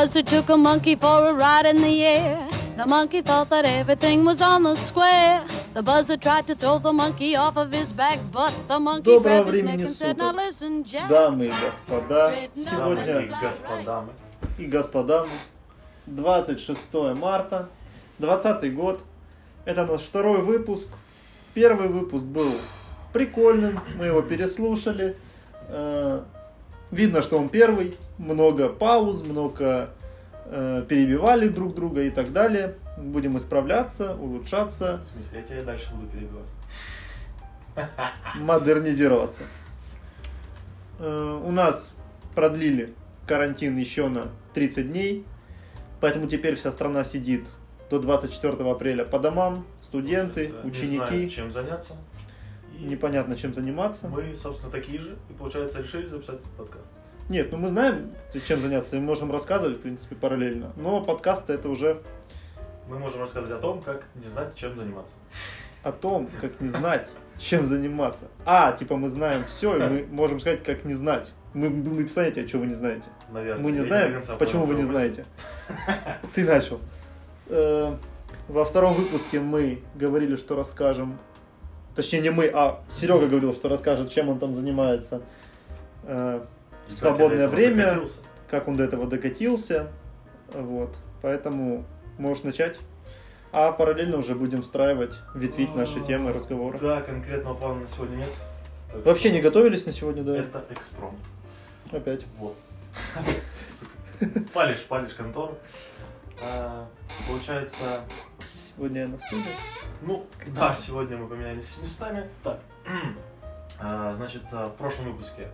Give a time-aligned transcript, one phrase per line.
[0.00, 2.48] buzzard took a monkey for a ride in the air.
[2.78, 5.44] The monkey thought that everything was on the square.
[5.74, 9.42] The buzzard tried to throw the monkey off of his back, but the monkey Доброго
[9.42, 12.32] времени and said, "Now суток, listen, Jack." дамы и господа.
[12.32, 14.04] И Сегодня и господа.
[14.56, 15.26] и господа,
[16.06, 17.68] 26 марта,
[18.18, 19.00] 20 год.
[19.66, 20.88] Это наш второй выпуск.
[21.52, 22.52] Первый выпуск был
[23.12, 25.14] прикольным, мы его переслушали.
[26.90, 27.94] Видно, что он первый.
[28.18, 29.90] Много пауз, много
[30.46, 32.74] э, перебивали друг друга и так далее.
[32.98, 36.48] Будем исправляться, улучшаться, В смысле, я тебя дальше буду перебивать.
[38.36, 39.44] модернизироваться.
[40.98, 41.92] Э, У нас
[42.34, 42.94] продлили
[43.26, 45.24] карантин еще на 30 дней,
[46.00, 47.46] поэтому теперь вся страна сидит
[47.88, 51.92] до 24 апреля по домам, студенты, Сейчас, э, Не ученики, знаю, чем заняться.
[52.80, 54.08] Непонятно чем заниматься.
[54.08, 55.16] Мы, собственно, такие же.
[55.28, 56.92] И, получается, решили записать подкаст.
[57.28, 58.12] Нет, ну мы знаем,
[58.46, 60.72] чем заняться, и можем рассказывать, в принципе, параллельно.
[60.76, 62.02] Но подкасты это уже
[62.88, 65.14] Мы можем рассказывать о том, как не знать, чем заниматься.
[65.84, 68.26] о том, как не знать, чем заниматься.
[68.44, 71.32] А, типа мы знаем все, и мы можем сказать, как не знать.
[71.54, 73.08] Мы, мы понятия, что вы не знаете.
[73.30, 73.62] Наверное.
[73.62, 75.24] Мы не знаем, почему вы не знаете.
[76.34, 76.80] Ты начал.
[77.46, 77.96] Э,
[78.48, 81.18] Во втором выпуске мы говорили, что расскажем.
[81.94, 85.22] Точнее, не мы, а Серега говорил, что расскажет, чем он там занимается.
[86.04, 86.40] Э,
[86.86, 87.84] как Свободное время.
[87.84, 88.18] докатился.
[88.50, 89.88] Как он до этого докатился.
[90.52, 90.96] Вот.
[91.22, 91.84] Поэтому
[92.18, 92.76] можешь начать.
[93.52, 96.78] А параллельно уже будем встраивать, ветвить наши темы, разговоры.
[96.78, 98.28] Да, конкретного плана на сегодня нет.
[98.92, 100.36] Так Вообще что не готовились на сегодня, да?
[100.38, 101.18] Это экспромт.
[101.90, 102.24] Опять.
[102.38, 102.56] Вот.
[104.52, 105.56] Палишь, палишь контору.
[106.42, 106.86] А,
[107.28, 108.00] Получается,
[108.80, 109.44] Сегодня я на студии.
[110.00, 112.26] ну, да, сегодня мы поменялись местами.
[112.42, 112.60] Так,
[113.78, 115.48] а, значит, а, в прошлом выпуске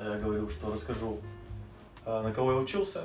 [0.00, 1.20] я говорил, что расскажу,
[2.04, 3.04] а, на кого я учился,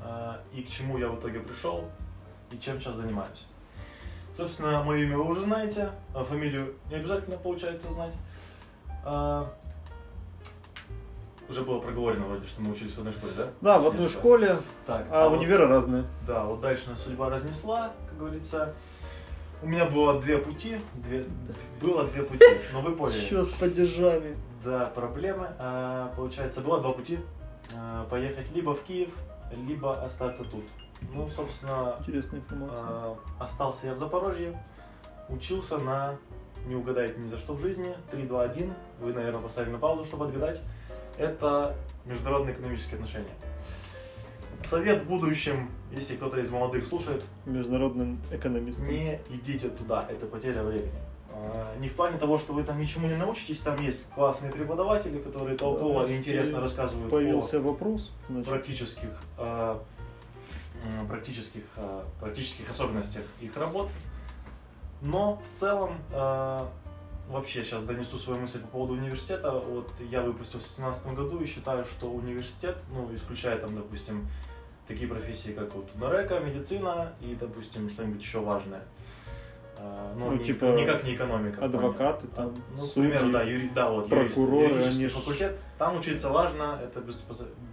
[0.00, 1.90] а, и к чему я в итоге пришел,
[2.52, 3.46] и чем сейчас занимаюсь.
[4.32, 8.14] Собственно, мое имя вы уже знаете, а фамилию не обязательно получается знать.
[9.04, 9.52] А,
[11.48, 13.48] Уже было проговорено вроде, что мы учились в одной школе, да?
[13.60, 14.56] Да, в одной школе,
[14.86, 16.04] Так, а вот- универы разные.
[16.28, 18.72] да, вот дальше нас судьба разнесла, как говорится.
[19.66, 21.24] У меня было две пути, две,
[21.80, 23.18] было две пути, но вы поняли.
[23.18, 24.36] Что с падежами?
[24.64, 25.48] Да, проблемы.
[25.58, 27.18] А, получается, было два пути.
[27.76, 29.08] А, поехать либо в Киев,
[29.50, 30.62] либо остаться тут.
[31.12, 32.78] Ну, собственно, Интересная информация.
[32.78, 34.56] а, остался я в Запорожье,
[35.28, 36.14] учился на,
[36.66, 38.72] не угадаете ни за что в жизни, 3, 2, 1.
[39.00, 40.60] Вы, наверное, поставили на паузу, чтобы отгадать.
[41.18, 43.34] Это международные экономические отношения.
[44.64, 48.88] Совет будущим, если кто-то из молодых слушает, Международным экономистом.
[48.88, 50.92] не идите туда, это потеря времени.
[51.32, 55.18] А, Не в плане того, что вы там ничему не научитесь, там есть классные преподаватели,
[55.18, 58.10] которые толково и интересно рассказывают Появился вопрос.
[58.28, 59.82] о Значит, практических, а,
[61.08, 63.90] практических, а, практических особенностях их работ.
[65.02, 65.98] Но в целом,
[67.28, 69.50] вообще сейчас донесу свою мысль по поводу университета.
[69.52, 74.28] Вот я выпустился в 2017 году и считаю, что университет, ну, исключая там, допустим,
[74.86, 78.84] такие профессии, как вот нарека, медицина и, допустим, что-нибудь еще важное.
[79.78, 81.62] А, Ну, Ну, не- типа никак не экономика.
[81.62, 85.08] адвокаты, А, там, ну, к судьи, примеру, да, юри, да, вот, юрист- прокуроры, юридический они
[85.08, 85.58] факультет.
[85.78, 87.22] Там учиться важно, это без,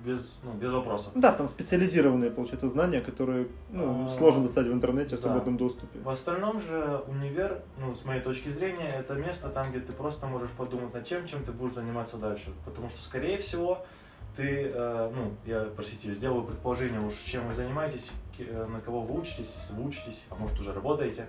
[0.05, 1.13] без, ну, без вопросов.
[1.15, 5.27] Да, там специализированные, получается, знания, которые ну, А, сложно достать в интернете в да.
[5.29, 5.99] свободном доступе.
[5.99, 10.25] В остальном же универ, ну, с моей точки зрения, это место там, где ты просто
[10.27, 12.51] можешь подумать над тем, чем ты будешь заниматься дальше.
[12.65, 13.85] Потому что, скорее всего,
[14.35, 19.21] ты, э, ну, я, простите, сделаю предположение уж, чем вы занимаетесь, э, на кого вы
[19.21, 21.27] учитесь, если вы учитесь, а может уже работаете.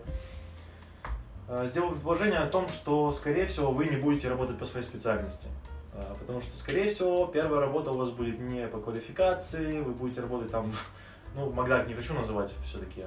[1.49, 5.49] Э, Сделаю предположение о том, что, скорее всего, вы не будете работать по своей специальности.
[5.93, 10.21] Э, Потому что, скорее всего, первая работа у вас будет не по квалификации, вы будете
[10.23, 10.73] работать там,
[11.35, 13.05] ну, Макдак не хочу называть, все-таки,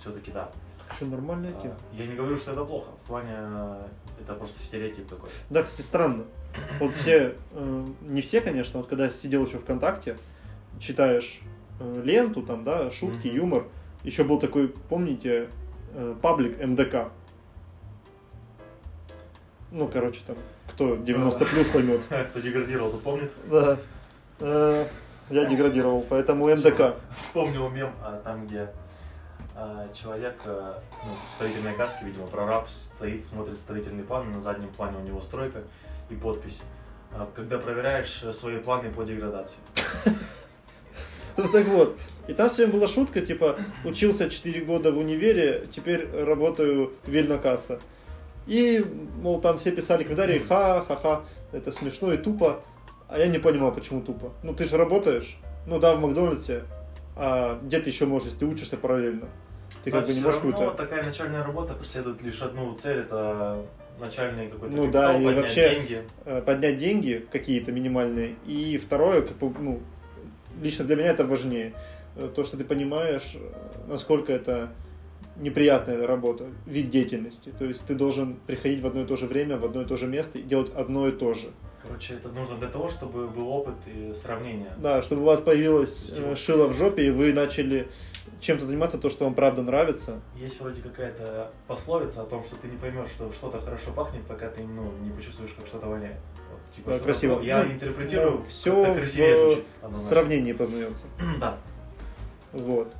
[0.00, 0.50] все-таки да.
[0.94, 1.74] Что, нормальная тема?
[1.92, 2.90] Я не говорю, что это плохо.
[3.04, 3.86] В плане э,
[4.20, 5.30] это просто стереотип такой.
[5.50, 6.24] Да, кстати, странно.
[6.78, 10.18] Вот все, э, не все, конечно, вот когда я сидел еще ВКонтакте,
[10.78, 11.40] читаешь
[11.80, 13.36] э, ленту, там, да, шутки, Мгм.
[13.36, 13.64] юмор.
[14.04, 15.48] Еще был такой, помните,
[15.94, 17.10] э, паблик МДК.
[19.72, 20.36] Ну, короче, там,
[20.68, 22.00] кто 90 плюс поймет.
[22.30, 23.32] Кто деградировал, тот помнит.
[23.50, 23.78] Да.
[24.38, 24.84] Э,
[25.30, 26.96] Я деградировал, поэтому МДК.
[27.16, 28.68] Вспомнил мем, а, там, где
[29.56, 34.68] а, человек а, ну, в строительной каске, видимо, прораб, стоит, смотрит строительный план, на заднем
[34.68, 35.62] плане у него стройка
[36.10, 36.60] и подпись.
[37.12, 39.56] А, Когда проверяешь э, свои планы по деградации.
[41.38, 41.96] Ну так вот.
[42.28, 47.80] И там все время была шутка, типа, учился 4 года в универе, теперь работаю вильнокасса.
[48.46, 48.84] И,
[49.20, 52.60] мол, там все писали комментарии, ха-ха-ха, это смешно и тупо.
[53.08, 54.32] А я не понимал, почему тупо.
[54.42, 55.36] Ну ты же работаешь.
[55.66, 56.64] Ну да, в Макдональдсе.
[57.14, 59.28] А где ты еще можешь, если ты учишься параллельно?
[59.84, 60.70] Ты как бы не можешь какую-то...
[60.72, 63.64] такая начальная работа преследует лишь одну цель, это
[64.00, 66.02] начальный какой-то Ну капитал, да, и поднять вообще- деньги.
[66.24, 68.36] э, поднять деньги какие-то минимальные.
[68.46, 69.80] И второе, как бы, ну,
[70.62, 71.74] лично для меня это важнее.
[72.16, 73.38] Э, То, что ты понимаешь, э,
[73.88, 74.70] насколько это
[75.36, 77.52] неприятная работа, вид деятельности.
[77.58, 79.96] То есть ты должен приходить в одно и то же время, в одно и то
[79.96, 81.48] же место и делать одно и то же.
[81.82, 84.72] Короче, это нужно для того, чтобы был опыт и сравнение.
[84.78, 86.32] Да, чтобы у вас появилось Стимул.
[86.32, 87.88] э, шило в жопе, и вы начали
[88.40, 90.20] чем-то заниматься, то, что вам правда нравится.
[90.36, 94.48] Есть вроде какая-то пословица о том, что ты не поймешь, что что-то хорошо пахнет, пока
[94.48, 96.18] ты ну, не почувствуешь, как что-то воняет.
[96.50, 97.32] Вот, типа, Да, что красиво.
[97.34, 97.46] такое.
[97.48, 99.64] Я Ну, интерпретирую, все как-то красивее в звучит.
[99.80, 100.08] однозначно.
[100.08, 101.04] сравнении познается.
[101.40, 101.58] Да.
[102.52, 102.92] Вот.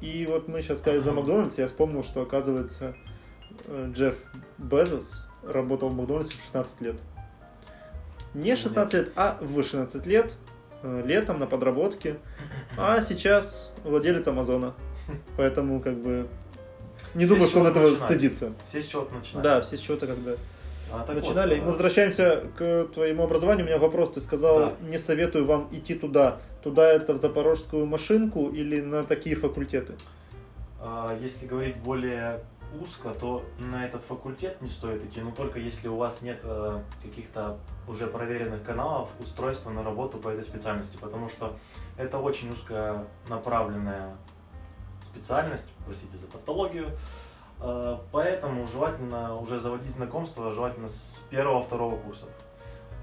[0.00, 2.94] Э, И вот мы сейчас сказали за Макдональдс, я вспомнил, что, оказывается,
[3.66, 4.16] э, Джефф
[4.58, 6.96] Безос работал в Макдональдсе в 16 лет.
[8.34, 10.36] Не 16 лет, а в 16 лет,
[10.82, 12.16] э, летом на подработке.
[12.76, 14.74] А сейчас владелец Амазона.
[15.36, 16.28] Поэтому, как бы,
[17.14, 18.04] не Все думаю, что он этого начинать.
[18.10, 18.52] стыдится.
[18.66, 19.42] Все с чего-то начинают.
[19.42, 20.32] Да, все с чего-то когда
[20.92, 21.54] А, начинали.
[21.56, 23.64] вот, Мы а, возвращаемся к твоему образованию.
[23.64, 24.10] У меня вопрос.
[24.10, 24.74] Ты сказал, Да.
[24.88, 26.38] не советую вам идти туда.
[26.62, 29.94] Туда это в запорожскую машинку или на такие факультеты?
[30.80, 32.44] а, Если говорить более
[32.80, 36.80] узко, то на этот факультет не стоит идти, но только если у вас нет э,
[37.02, 37.58] каких-то
[37.88, 41.56] уже проверенных каналов устройства на работу по этой специальности, потому что
[41.96, 44.16] это очень узконаправленная
[45.02, 46.96] специальность, простите за тавтологию,
[47.60, 52.28] Э, поэтому желательно уже заводить знакомство, желательно с первого-второго курсов.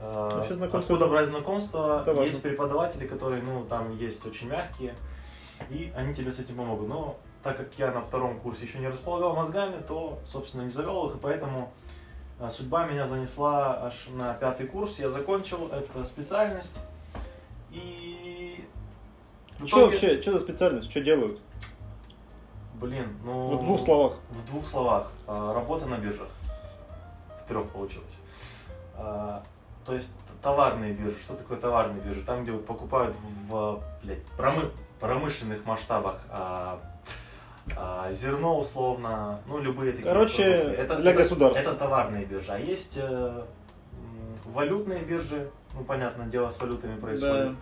[0.01, 2.01] Э, Вообще знакомство Откуда брать знакомство?
[2.01, 2.25] это важно.
[2.27, 4.95] Есть преподаватели, которые, ну, там есть очень мягкие,
[5.69, 6.87] и они тебе с этим помогут.
[6.87, 11.09] Но так как я на втором курсе еще не располагал мозгами, то, собственно, не завел
[11.09, 11.71] их, и поэтому
[12.39, 14.99] э, судьба меня занесла аж на пятый курс.
[14.99, 16.75] Я закончил эту специальность,
[17.71, 18.65] и...
[19.59, 21.39] в Что итоге- вообще, что за специальность, что делают?
[22.75, 23.47] Блин, ну...
[23.57, 24.13] В двух словах.
[24.29, 25.11] В двух словах.
[25.25, 26.27] А, Работа на биржах.
[27.43, 28.19] В трех получилось.
[29.87, 30.11] То есть
[30.43, 31.17] товарные биржи.
[31.19, 32.21] Что такое товарные биржи?
[32.23, 33.15] Там, где вот покупают
[33.47, 36.79] в блядь, промы- промышленных масштабах а,
[37.75, 41.01] а, зерно условно, ну любые такие Короче, продукты.
[41.01, 41.61] для государства.
[41.61, 42.51] Это товарные биржи.
[42.51, 43.43] А есть э,
[44.45, 47.53] валютные биржи, ну понятное дело, с валютами происходит.
[47.53, 47.55] Да.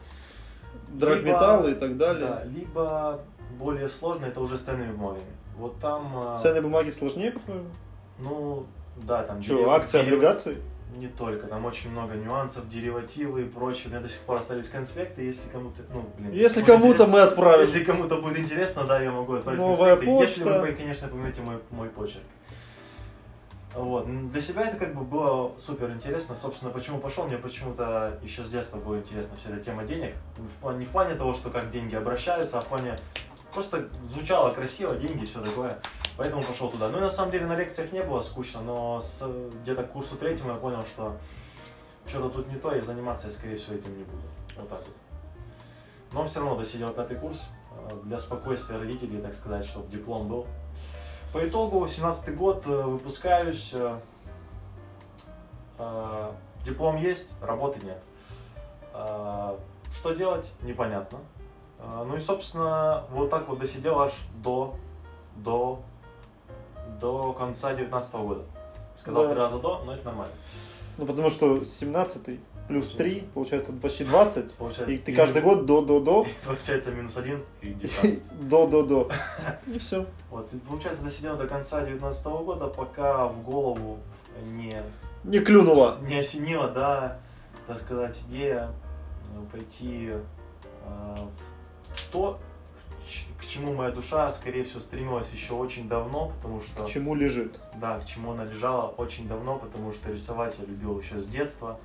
[0.88, 2.28] Драгметаллы и так далее.
[2.28, 3.22] Да, либо
[3.60, 5.26] более сложно, это уже с ценными бумагами.
[5.58, 6.12] Вот там...
[6.16, 7.66] а, Ценные бумаги сложнее, по-твоему?
[8.20, 8.66] Ну,
[8.98, 9.42] да, там...
[9.42, 10.62] Что, акции, облигации?
[10.96, 13.88] Не только, там очень много нюансов, деривативы и прочее.
[13.88, 16.32] У меня до сих пор остались конспекты, если кому-то, ну, блин...
[16.32, 17.60] Если кому-то мы отправим.
[17.62, 20.62] Если кому-то будет интересно, да, я могу отправить Новая конспекты, если почта.
[20.62, 22.24] вы, конечно, поймете мой, мой почерк.
[23.74, 24.08] Вот.
[24.32, 26.34] Для себя это как бы было супер интересно.
[26.34, 30.14] Собственно, почему пошел, мне почему-то еще с детства была интересна вся эта тема денег.
[30.38, 32.96] В плане- Не в плане того, что как деньги обращаются, а в плане
[33.56, 35.80] просто звучало красиво, деньги, все такое.
[36.18, 36.90] Поэтому пошел туда.
[36.90, 39.26] Ну и на самом деле на лекциях не было скучно, но с
[39.62, 41.18] где-то к курсу третьему я понял, что
[42.06, 44.22] что-то тут не то, и заниматься я, скорее всего, этим не буду.
[44.58, 44.96] Вот так вот.
[46.12, 50.48] Но все равно досидел пятый курс э, для спокойствия родителей, так сказать, чтобы диплом был.
[51.34, 54.00] По итогу, 17 год, э, выпускаюсь, э,
[56.64, 58.02] диплом есть, работы нет.
[58.94, 61.20] Что делать, непонятно.
[61.86, 64.12] Э, Ну и, собственно, вот так вот досидел аж
[64.44, 64.76] до,
[65.38, 65.82] до,
[67.00, 68.42] до конца 19 года.
[69.00, 69.30] Сказал Да.
[69.30, 70.34] три раза до, но это нормально.
[70.98, 74.56] Ну, потому что 17 плюс 3, получается почти 20.
[74.56, 78.24] Получается, И ты и- каждый год до-до-до, Получается минус один и 19.
[78.50, 79.12] до-до-до.
[79.68, 80.06] И все.
[80.32, 84.00] Вот, и получается, досидел до конца 19 года, пока в голову
[84.46, 84.82] не,
[85.24, 85.98] Не клюнуло.
[86.02, 87.20] не осенила, да,
[87.68, 88.72] так сказать, идея
[89.36, 91.55] э, пойти э, в
[92.12, 92.40] то,
[93.40, 96.86] к чему моя душа, скорее всего, стремилась еще очень давно, потому что...
[96.86, 97.60] К чему лежит?
[97.76, 101.80] Да, к чему она лежала очень давно, потому что рисовать я любил еще с детства.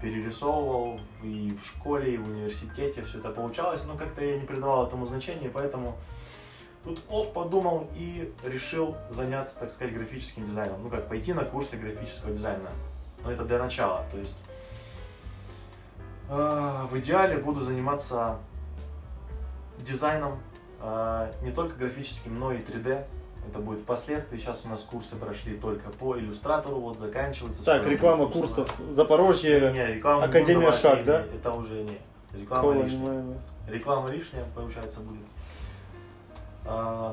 [0.00, 4.86] Перерисовывал и в школе, и в университете, все это получалось, но как-то я не придавал
[4.86, 5.96] этому значения, поэтому
[6.82, 10.82] тут оп, подумал и решил заняться, так сказать, графическим дизайном.
[10.82, 12.70] Ну как, пойти на курсы графического дизайна.
[13.22, 14.42] Но это для начала, то есть
[16.28, 18.38] э, в идеале буду заниматься
[19.78, 20.40] дизайном,
[20.80, 23.04] э, не только графическим, но и 3D.
[23.48, 24.38] Это будет впоследствии.
[24.38, 27.64] Сейчас у нас курсы прошли только по иллюстратору, вот заканчиваются.
[27.64, 29.72] Так, реклама курсов Не, Запорожье.
[29.72, 31.22] не, рекламу Академия давать, Шаг, да?
[31.34, 31.98] Это уже не.
[32.32, 33.24] Реклама Кола, лишняя.
[33.68, 35.24] Реклама лишняя, получается, будет.
[36.64, 37.12] А,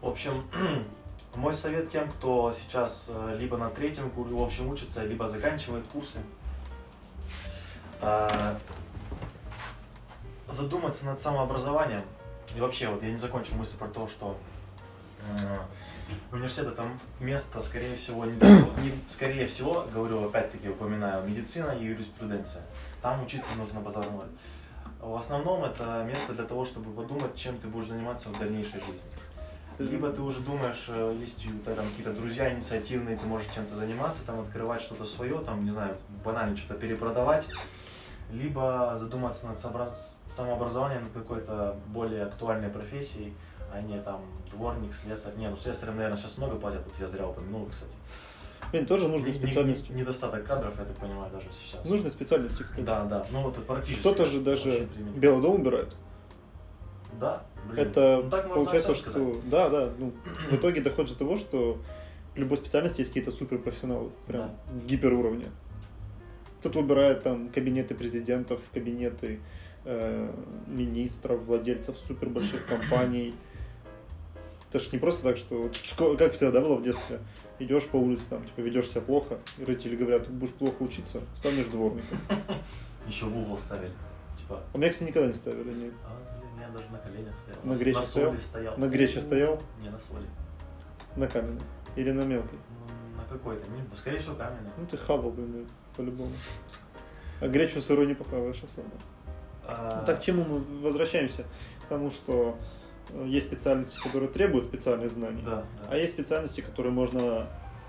[0.00, 0.44] В общем,
[1.34, 5.84] мой совет тем, кто сейчас э, либо на третьем курсе, в общем, учится, либо заканчивает
[5.92, 6.20] курсы.
[8.00, 8.56] а,
[10.52, 12.02] задуматься над самообразованием.
[12.56, 14.36] И вообще, вот я не закончу мысль про то, что
[15.38, 15.58] э,
[16.32, 16.84] университет это
[17.20, 22.62] место, скорее всего, не, не- скорее всего, говорю, опять-таки упоминаю, медицина и юриспруденция.
[23.02, 24.04] Там учиться нужно базар.
[25.00, 29.00] В основном это место для того, чтобы подумать, чем ты будешь заниматься в дальнейшей жизни.
[29.78, 34.40] Либо ты уже думаешь, э, есть там какие-то друзья инициативные, ты можешь чем-то заниматься, там
[34.40, 37.46] открывать что-то свое, там, не знаю, банально что-то перепродавать,
[38.32, 43.34] либо задуматься над самообразованием какой-то более актуальной профессией,
[43.72, 45.36] а не там дворник, слесарь.
[45.36, 47.92] Не, ну слесарям, наверное, сейчас много платят, вот я зря упомянул, кстати.
[48.72, 49.90] Блин, тоже нужны специальности.
[49.90, 51.84] недостаток кадров, я так понимаю, даже сейчас.
[51.84, 52.82] Нужны специальности, кстати.
[52.82, 54.00] Да, да, ну вот практически.
[54.00, 54.88] Кто-то же даже.
[55.16, 55.94] Белый дом убирает.
[57.18, 57.86] Да, блин.
[57.86, 59.10] Это Ну, так получается, что...
[59.10, 59.50] сказать.
[59.50, 59.90] Да, да.
[59.98, 60.12] Ну,
[60.50, 61.78] в итоге доходит до того, что
[62.34, 64.10] в любой специальности есть какие-то суперпрофессионалы.
[64.26, 64.52] Прям
[64.86, 65.50] гиперуровня.
[66.60, 69.40] Кто-то выбирает там кабинеты президентов, кабинеты
[69.84, 70.32] э,
[70.66, 73.34] министров, владельцев супербольших компаний.
[74.68, 77.18] Это ж не просто так, что школе, как всегда было в детстве,
[77.58, 81.66] идешь по улице, там, типа, ведешь себя плохо, и родители говорят, будешь плохо учиться, станешь
[81.66, 82.18] дворником.
[83.08, 83.92] Еще в угол ставили.
[84.38, 85.70] Типа, А меня, кстати, никогда не ставили.
[85.70, 87.60] Они а, я даже на коленях стоял.
[87.64, 88.38] На грече на стоял?
[88.38, 88.76] стоял.
[88.76, 89.62] На грече стоял?
[89.82, 90.26] Не, на соли.
[91.16, 91.62] на каменной
[91.96, 92.58] или на мелкой.
[92.68, 94.70] Ну, на какой-то, не, да, скорее всего, каменный.
[94.76, 96.32] Ну ты хавал, блин, по-любому.
[97.40, 98.90] А гречу сырой не похаваешь особо.
[99.66, 101.44] А, Ну, так к чему мы возвращаемся?
[101.84, 102.56] К тому, что
[103.10, 105.96] э, есть специальности, которые требуют специальных знаний, Да, а да.
[105.96, 107.46] есть специальности, которые можно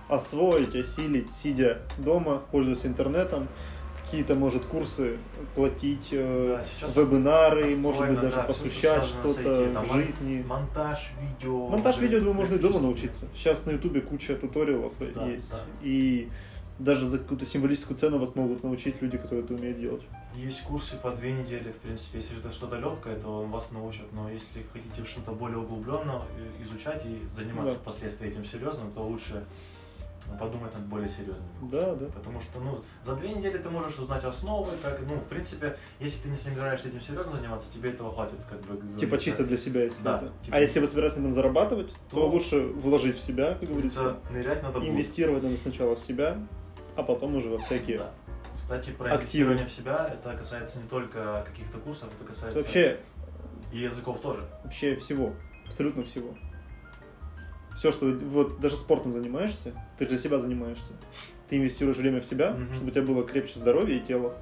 [0.07, 3.47] освоить, осилить, сидя дома, пользуясь интернетом,
[4.03, 5.17] какие-то, может, курсы
[5.55, 10.43] платить, э, Да, вебинары, может быть, даже да, посвящать что-то в жизни.
[10.45, 11.67] Монтаж видео.
[11.67, 13.25] Монтаж видео, думаю, можно и дома научиться.
[13.33, 15.49] Сейчас на ютубе куча туториалов Да, есть.
[15.49, 15.59] да.
[15.81, 16.29] И
[16.83, 20.01] даже за какую-то символическую цену вас могут научить люди, которые это умеют делать.
[20.35, 22.19] Есть курсы по две недели, в принципе.
[22.19, 24.11] Если это что-то легкое, то вас научат.
[24.13, 26.23] Но если хотите что-то более углубленно
[26.63, 27.79] изучать и заниматься Да.
[27.79, 29.43] впоследствии этим серьезно, то лучше
[30.39, 32.05] подумать над более серьезными Да, да.
[32.05, 36.23] Потому что, ну, за две недели ты можешь узнать основы, как, ну, в принципе, если
[36.23, 38.75] ты не собираешься этим серьезно заниматься, тебе этого хватит, как бы.
[38.77, 39.25] Типа говорится.
[39.25, 40.31] чисто для себя, если Да, это.
[40.45, 43.67] типа- А если вы собираетесь на этом зарабатывать, то, То- лучше вложить в себя, как
[43.69, 43.99] говорится.
[44.03, 44.89] Говорится, нырять надо будет.
[44.91, 46.37] Инвестировать надо сначала в себя,
[47.01, 47.97] а потом уже во всякие.
[47.99, 48.11] Да.
[48.57, 49.55] Кстати, про Активы.
[49.57, 52.99] в себя, это касается не только каких-то курсов, это Это касается вообще,
[53.71, 54.43] и языков тоже.
[54.63, 55.33] вообще всего.
[55.65, 56.33] Абсолютно всего.
[57.75, 60.93] Все, что вот даже спортом занимаешься, ты для себя занимаешься.
[61.49, 62.73] Ты инвестируешь время в себя, Мгм.
[62.73, 64.35] чтобы у тебя было крепче здоровье и тело.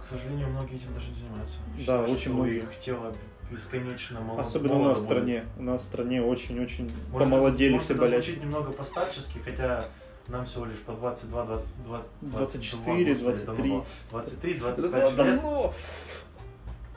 [0.00, 1.56] К сожалению, многие этим даже не занимаются.
[1.76, 2.56] Да, Считают, очень многие.
[2.58, 3.14] их тело
[3.50, 4.42] бесконечно молодо.
[4.42, 5.44] Особенно у нас в стране.
[5.58, 8.26] У нас в стране очень-очень Может, помолодели может, все болячки.
[8.30, 9.84] звучит немного постарчески, хотя
[10.28, 13.82] нам всего лишь по 22, 22, 24, 23.
[14.10, 15.16] 23, Это 25 лет.
[15.16, 15.74] давно.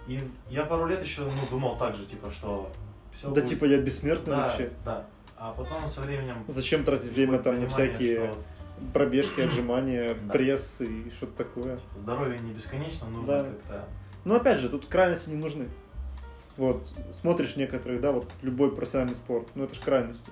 [0.08, 2.72] И я пару лет еще ну, думал так же, типа, что
[3.14, 4.72] все Да типа я бессмертный да, вообще.
[4.84, 5.06] Да.
[5.38, 6.44] А потом со временем...
[6.48, 8.38] Зачем тратить время там на всякие что
[8.94, 10.34] пробежки, отжимания, Да.
[10.34, 11.80] пресс и что-то такое?
[11.98, 13.44] Здоровье не бесконечно, нужно Да.
[13.44, 13.88] как-то...
[14.26, 15.70] Но опять же, тут крайности не нужны.
[16.56, 20.30] Вот, смотришь некоторых, да, вот любой профессиональный спорт, ну это же крайности.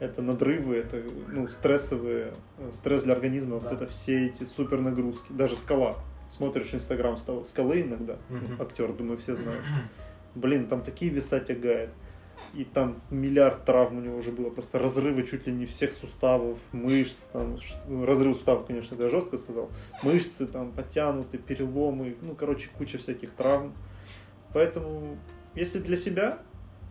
[0.00, 3.68] Это надрывы, это ну, стрессовые, э, стресс для организма, Да.
[3.68, 5.32] вот это все эти супер нагрузки.
[5.32, 5.96] Даже скала.
[6.30, 8.60] Смотришь инстаграм скалы иногда, Мгм.
[8.60, 9.64] актер, думаю, все знают.
[10.34, 11.90] Блин, там такие веса тягает.
[12.52, 16.58] И там миллиард травм у него уже было, просто разрывы чуть ли не всех суставов,
[16.72, 19.70] мышц, там, ну, разрыв суставов, конечно, это я жестко сказал,
[20.02, 23.72] мышцы там потянуты, переломы, ну, короче, куча всяких травм.
[24.52, 25.16] Поэтому,
[25.54, 26.40] если для себя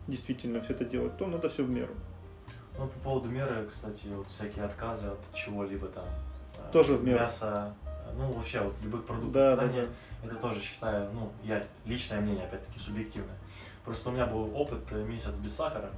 [0.08, 1.92] действительно все это делать, то надо все в меру.
[2.78, 6.04] Ну, по поводу меры, кстати, вот всякие отказы от чего-либо там.
[6.58, 7.20] э, Тоже в меру.
[7.20, 9.86] Мяса, э, ну, вообще, вот любых продуктов Да, да, питания.
[10.22, 10.28] да.
[10.28, 13.36] Это тоже считаю, ну, я, личное мнение, опять-таки, субъективное.
[13.84, 15.90] Просто у меня был опыт э, месяц без сахара.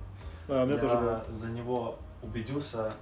[0.49, 1.25] А, у меня я тоже было.
[1.31, 2.93] за него убедился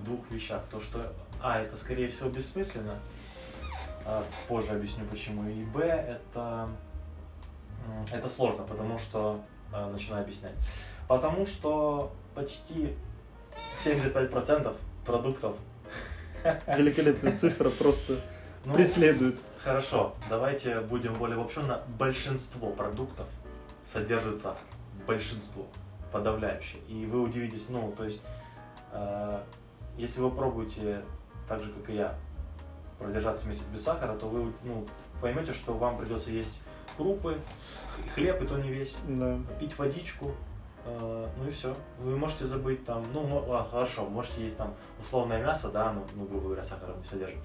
[0.00, 0.62] в двух вещах.
[0.70, 2.96] То, что, а, это, скорее всего, бессмысленно.
[4.06, 5.48] А, позже объясню, почему.
[5.48, 6.68] И, б, это,
[8.12, 9.40] это сложно, потому что,
[9.72, 10.54] а, начинаю объяснять.
[11.06, 12.96] Потому что почти
[13.84, 15.56] 75% продуктов
[16.66, 18.20] Великолепная цифра просто
[18.64, 19.40] ну, преследует.
[19.62, 21.82] Хорошо, давайте будем более обобщенно.
[21.98, 23.26] Большинство продуктов
[23.84, 24.62] содержит сахар.
[25.06, 25.66] Большинство.
[26.12, 26.82] Подавляющее.
[26.88, 28.22] И вы удивитесь, ну, то есть,
[28.92, 29.42] э,
[29.96, 31.02] если вы пробуете
[31.48, 32.14] так же, как и я,
[32.98, 34.86] продержаться месяц без сахара, то вы ну,
[35.20, 36.60] поймете, что вам придется есть
[36.96, 37.38] крупы,
[38.14, 39.38] хлеб и то не весь, Да.
[39.58, 40.34] пить водичку,
[41.36, 41.76] ну и все.
[41.98, 46.24] Вы можете забыть там, ну, а, хорошо, можете есть там условное мясо, да, ну, ну,
[46.24, 47.38] грубо говоря, сахара не содержит.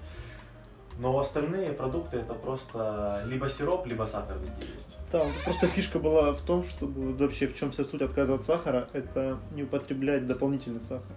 [0.98, 4.96] Но остальные продукты это просто либо сироп, либо сахар везде есть.
[5.12, 8.88] Да, просто фишка была в том, чтобы вообще в чем вся суть отказа от сахара,
[8.94, 11.16] это не употреблять дополнительный сахар.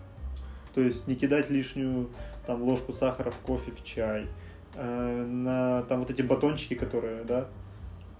[0.75, 2.09] То есть не кидать лишнюю
[2.45, 4.27] там ложку сахара в кофе, в чай,
[4.75, 7.47] э, на там вот эти батончики, которые, да,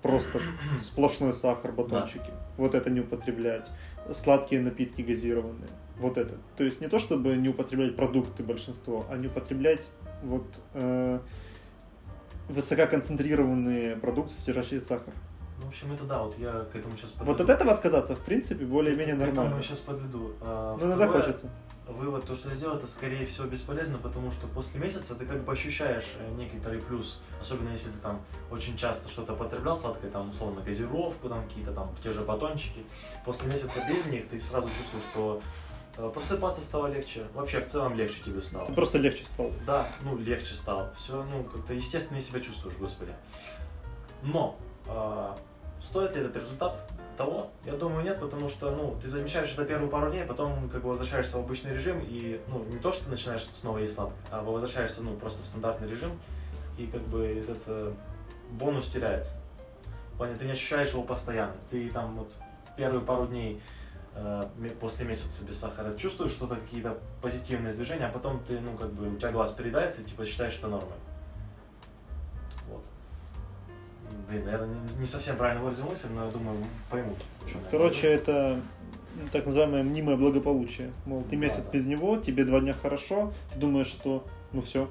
[0.02, 0.40] просто
[0.82, 2.32] сплошной сахар батончики.
[2.58, 3.70] Вот это не употреблять.
[4.14, 5.70] Сладкие напитки газированные.
[5.98, 6.36] Вот это.
[6.58, 9.90] То есть не то, чтобы не употреблять продукты большинство, а не употреблять
[10.24, 11.20] вот э,
[12.48, 15.14] высококонцентрированные продукты, содержащие сахар.
[15.60, 18.20] Ну, в общем, это да, вот я к этому сейчас Вот от этого отказаться, в
[18.22, 19.58] принципе, более-менее К этому нормально.
[19.58, 20.32] я сейчас подведу.
[20.42, 21.50] А, Ну, иногда хочется.
[21.90, 25.44] Вывод, то, что я сделал, это скорее всего бесполезно, потому что после месяца ты как
[25.44, 30.30] бы ощущаешь э, некоторый плюс, особенно если ты там очень часто что-то потреблял сладкое, там
[30.30, 32.86] условно газировку, там какие-то там те же батончики.
[33.26, 35.42] После месяца без них ты сразу чувствуешь, что
[35.98, 38.68] э, просыпаться стало легче, вообще в целом легче тебе стало.
[38.68, 39.52] Ты просто легче стал.
[39.66, 40.94] Да, ну легче стало.
[40.96, 43.14] Все, ну как-то естественно себя чувствуешь, господи.
[44.22, 45.38] Но а,
[45.82, 46.89] стоит ли этот результат
[47.20, 47.52] того?
[47.66, 50.90] Я думаю, нет, потому что, ну, ты замечаешь это первые пару дней, потом как бы
[50.90, 54.42] возвращаешься в обычный режим, и, ну, не то, что ты начинаешь снова есть сладкое, а
[54.42, 56.18] возвращаешься, ну, просто в стандартный режим,
[56.78, 57.92] и как бы этот э,
[58.52, 59.36] бонус теряется.
[60.18, 61.56] Плане, ты не ощущаешь его постоянно.
[61.70, 62.32] Ты там вот
[62.78, 63.62] первые пару дней
[64.16, 64.50] э,
[64.80, 69.10] после месяца без сахара чувствуешь что-то, какие-то позитивные движения, а потом ты, ну, как бы,
[69.10, 70.96] у тебя глаз передается, и, типа, считаешь это нормой.
[74.30, 76.58] Блин, наверное, не, совсем правильно выразил мысль, но я думаю,
[76.90, 77.18] поймут.
[77.72, 78.60] Короче, это
[79.32, 80.92] так называемое мнимое благополучие.
[81.06, 81.72] Мол, ты Да, месяц да.
[81.72, 84.88] без него, тебе два дня хорошо, ты думаешь, что ну все,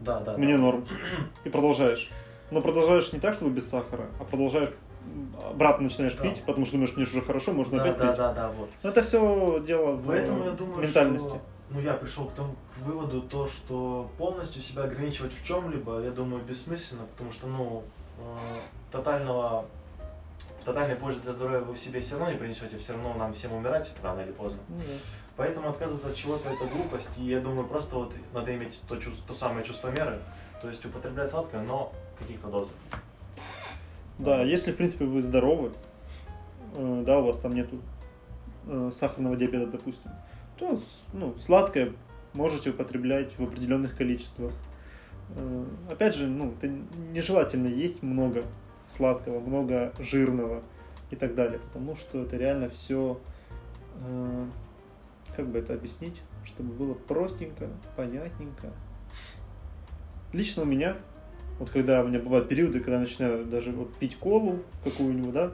[0.00, 0.60] да, да, мне да.
[0.62, 0.86] норм.
[1.44, 2.10] И продолжаешь.
[2.50, 4.70] Но продолжаешь не так, чтобы без сахара, а продолжаешь
[5.50, 6.22] обратно начинаешь Да.
[6.24, 8.16] пить, потому что думаешь, мне же уже хорошо, можно Да, опять да, пить.
[8.16, 8.70] да, да, вот.
[8.82, 11.28] Но Это все дело в Поэтому я думаю, ментальности.
[11.28, 16.00] что ну, я пришел к тому к выводу, то, что полностью себя ограничивать в чем-либо,
[16.02, 17.82] я думаю, бессмысленно, потому что, ну,
[18.90, 19.66] тотального
[20.64, 23.52] тотальной пользы для здоровья вы в себе все равно не принесете, все равно нам всем
[23.52, 24.60] умирать рано или поздно.
[24.68, 24.82] Да.
[25.36, 29.24] Поэтому отказываться от чего-то это глупость, и я думаю, просто вот надо иметь то, чувство,
[29.26, 30.18] то самое чувство меры,
[30.62, 32.72] то есть употреблять сладкое, но в каких-то дозах.
[34.18, 35.72] Да, если, в принципе, вы здоровы,
[36.74, 37.80] э, да, у вас там нету
[38.66, 40.10] э, сахарного диабета, допустим,
[40.56, 40.78] то
[41.12, 41.92] ну, сладкое
[42.32, 44.52] можете употреблять в определенных количествах.
[45.30, 48.44] Э, Опять же, ну, это нежелательно есть много
[48.88, 50.62] сладкого, много жирного
[51.10, 53.18] и так далее, потому что это реально все,
[55.36, 58.72] как бы это объяснить, чтобы было простенько, понятненько.
[60.32, 60.96] Лично у меня
[61.58, 65.52] вот когда у меня бывают периоды, когда начинаю даже вот пить колу какую-нибудь, да,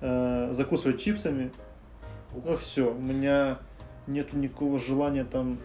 [0.00, 1.52] э, закусывать чипсами,
[2.34, 3.58] ну все, у меня
[4.06, 5.58] нету никакого желания там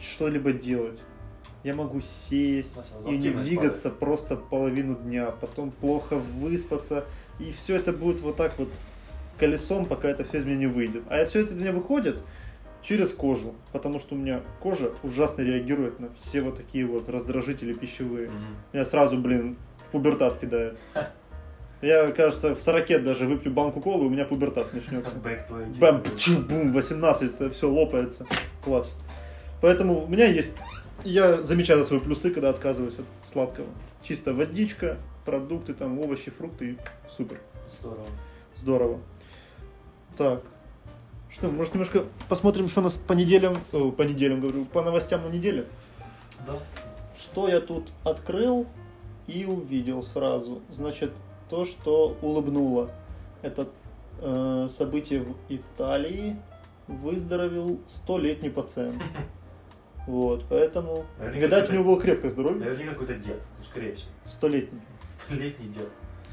[0.00, 1.00] что-либо делать.
[1.62, 7.04] Я могу сесть и не двигаться просто половину дня, потом плохо выспаться,
[7.38, 8.68] и все это будет вот так вот
[9.38, 11.04] колесом, пока это все из меня не выйдет.
[11.08, 12.22] А все это из меня выходит
[12.82, 17.72] через кожу, потому что у меня кожа ужасно реагирует на все вот такие вот раздражители
[17.74, 18.28] пищевые.
[18.28, 18.56] Мгм.
[18.72, 19.56] Меня сразу, блин,
[19.88, 20.78] в пубертат кидает.
[21.82, 25.12] Я, кажется, в 40 даже выпью банку колы, у меня пубертат начнется.
[26.02, 28.26] Пчу, бум, 18, это все лопается.
[28.62, 28.96] Класс.
[29.62, 30.50] Поэтому у меня есть...
[31.04, 33.66] Я замечаю свои плюсы, когда отказываюсь от сладкого.
[34.02, 36.78] Чисто водичка, продукты, там, овощи, фрукты, и
[37.10, 37.40] супер.
[37.80, 38.06] Здорово.
[38.56, 39.00] Здорово.
[40.16, 40.42] Так.
[41.30, 45.22] Что, может, немножко посмотрим, что у нас по неделям, о, по неделям, говорю, по новостям
[45.22, 45.66] на неделе?
[46.46, 46.58] Да.
[47.16, 48.66] Что я тут открыл
[49.26, 50.60] и увидел сразу?
[50.70, 51.12] Значит,
[51.48, 52.90] то, что улыбнуло.
[53.42, 53.68] Это
[54.20, 56.36] э, событие в Италии.
[56.88, 59.00] Выздоровел столетний пациент.
[60.06, 61.04] Вот, поэтому...
[61.18, 62.60] Наверняка Видать, у него было крепкое здоровье.
[62.60, 64.08] Наверняка какой-то дед, ну, скорее всего.
[64.24, 64.80] Столетний.
[65.04, 65.88] Столетний дед.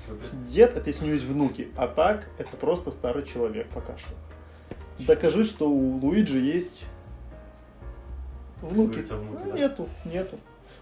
[0.08, 0.54] Представляете?
[0.54, 1.68] Дед, это если у него есть внуки.
[1.76, 4.14] А так, это просто старый человек пока что.
[5.00, 6.86] Докажи, что у Луиджи есть
[8.62, 8.88] внуки.
[8.88, 9.58] Говорится, внуки, Ну, да?
[9.58, 10.40] Нету, нету.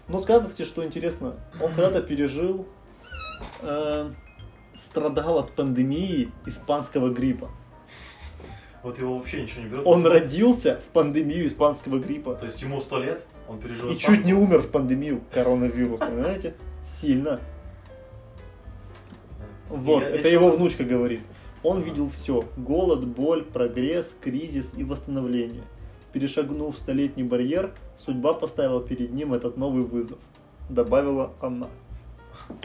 [0.08, 2.66] Но сказано, кстати, что интересно, он когда-то пережил,
[3.62, 4.10] э,
[4.80, 7.50] страдал от пандемии испанского гриппа.
[8.86, 9.84] Вот его вообще ничего не берет.
[9.84, 12.36] Он родился в пандемию испанского гриппа.
[12.36, 14.16] То есть ему сто лет, он пережил И испанку.
[14.16, 16.54] чуть не умер в пандемию коронавируса, понимаете?
[17.00, 17.40] Сильно.
[19.68, 21.20] Вот, Я- я это чё- его внучка говорит.
[21.64, 21.86] Он Ага.
[21.86, 22.44] видел все.
[22.56, 25.64] Голод, боль, прогресс, кризис и восстановление.
[26.12, 30.18] Перешагнув столетний барьер, судьба поставила перед ним этот новый вызов.
[30.70, 31.66] Добавила она.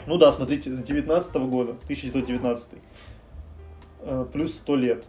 [0.06, 2.78] Ну да, смотрите, с 19 года, 1919.
[4.02, 5.08] э, Плюс 100 лет.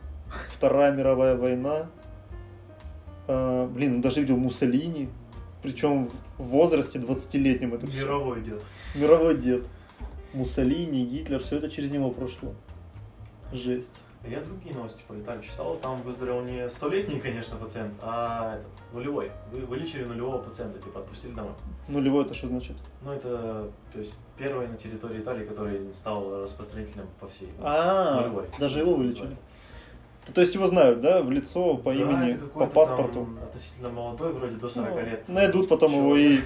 [0.50, 1.86] Вторая мировая война.
[3.28, 5.08] Э, Блин, он даже видел Муссолини.
[5.62, 7.86] Причем в возрасте 20-летнем это.
[7.86, 8.60] Мировой дед.
[8.94, 9.64] Мировой дед.
[10.34, 12.54] Муссолини, Гитлер, все это через него прошло.
[13.52, 13.90] Жесть.
[14.26, 15.76] Я другие новости по Италии читал.
[15.76, 19.32] Там выздоровел не столетний, конечно, пациент, а этот, нулевой.
[19.50, 21.52] Вы вылечили нулевого пациента, типа отпустили домой.
[21.88, 22.76] Нулевой это что значит?
[23.02, 27.48] Ну, это, то есть, первый на территории Италии, который стал распространителем по всей.
[27.60, 28.46] А, Нулевой.
[28.60, 29.36] даже его вылечили.
[30.34, 33.12] То есть его знают, да, в лицо, по Да, имени, по паспорту.
[33.24, 35.28] там относительно молодой, вроде до 40 Ну, лет.
[35.28, 36.40] Найдут потом его и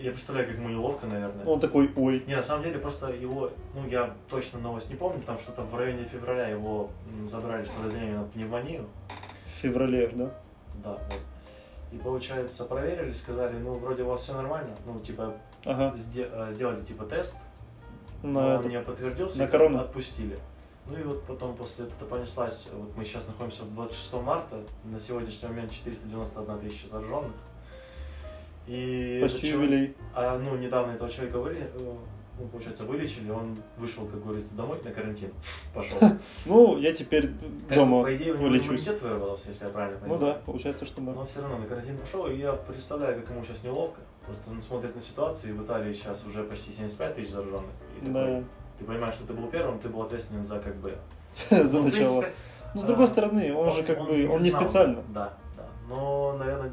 [0.00, 1.44] Я представляю, как ему неловко, наверное.
[1.46, 2.22] он такой, ой.
[2.26, 5.74] Не, на самом деле, просто его, ну, я точно новость не помню, там что-то в
[5.76, 6.90] районе февраля его
[7.28, 8.86] забрали с подозрением на пневмонию.
[9.46, 10.30] В феврале, да?
[10.84, 11.20] Да, вот.
[11.92, 15.94] И, получается, проверили, сказали, ну, вроде у вас все нормально, ну, типа, Ага.
[15.96, 17.36] сде- э, сделали, типа, тест,
[18.22, 18.68] На он это.
[18.68, 19.80] не подтвердился, на и корону.
[19.80, 20.38] отпустили.
[20.90, 24.98] Ну и вот потом после этого понеслась, вот мы сейчас находимся в 26 марта, на
[24.98, 27.32] сегодняшний момент 491 тысяча зараженных.
[28.66, 29.94] И Почти человек- юбилей.
[30.14, 31.94] А, ну, недавно этого человека выли, э,
[32.38, 35.30] ну, получается, вылечили, он вышел, как говорится, домой на карантин,
[35.74, 35.98] пошел.
[36.46, 37.28] Ну, я теперь
[37.68, 40.34] дома По идее, у него иммунитет выработался, если я правильно Ну понимаю.
[40.34, 41.12] да, получается, что да.
[41.12, 44.00] Но все равно на карантин пошел, и я представляю, как ему сейчас неловко.
[44.26, 47.70] Просто он смотрит на ситуацию, и в Италии сейчас уже почти 75 тысяч зараженных.
[48.02, 48.42] Да.
[48.78, 50.96] Ты понимаешь, что ты был первым, ты был ответственен за как бы...
[51.50, 52.24] За Ну, начало.
[52.74, 55.02] Ну, с другой а, стороны, он же как бы, он не специально.
[55.08, 55.64] Да, да.
[55.88, 56.72] Но, наверное,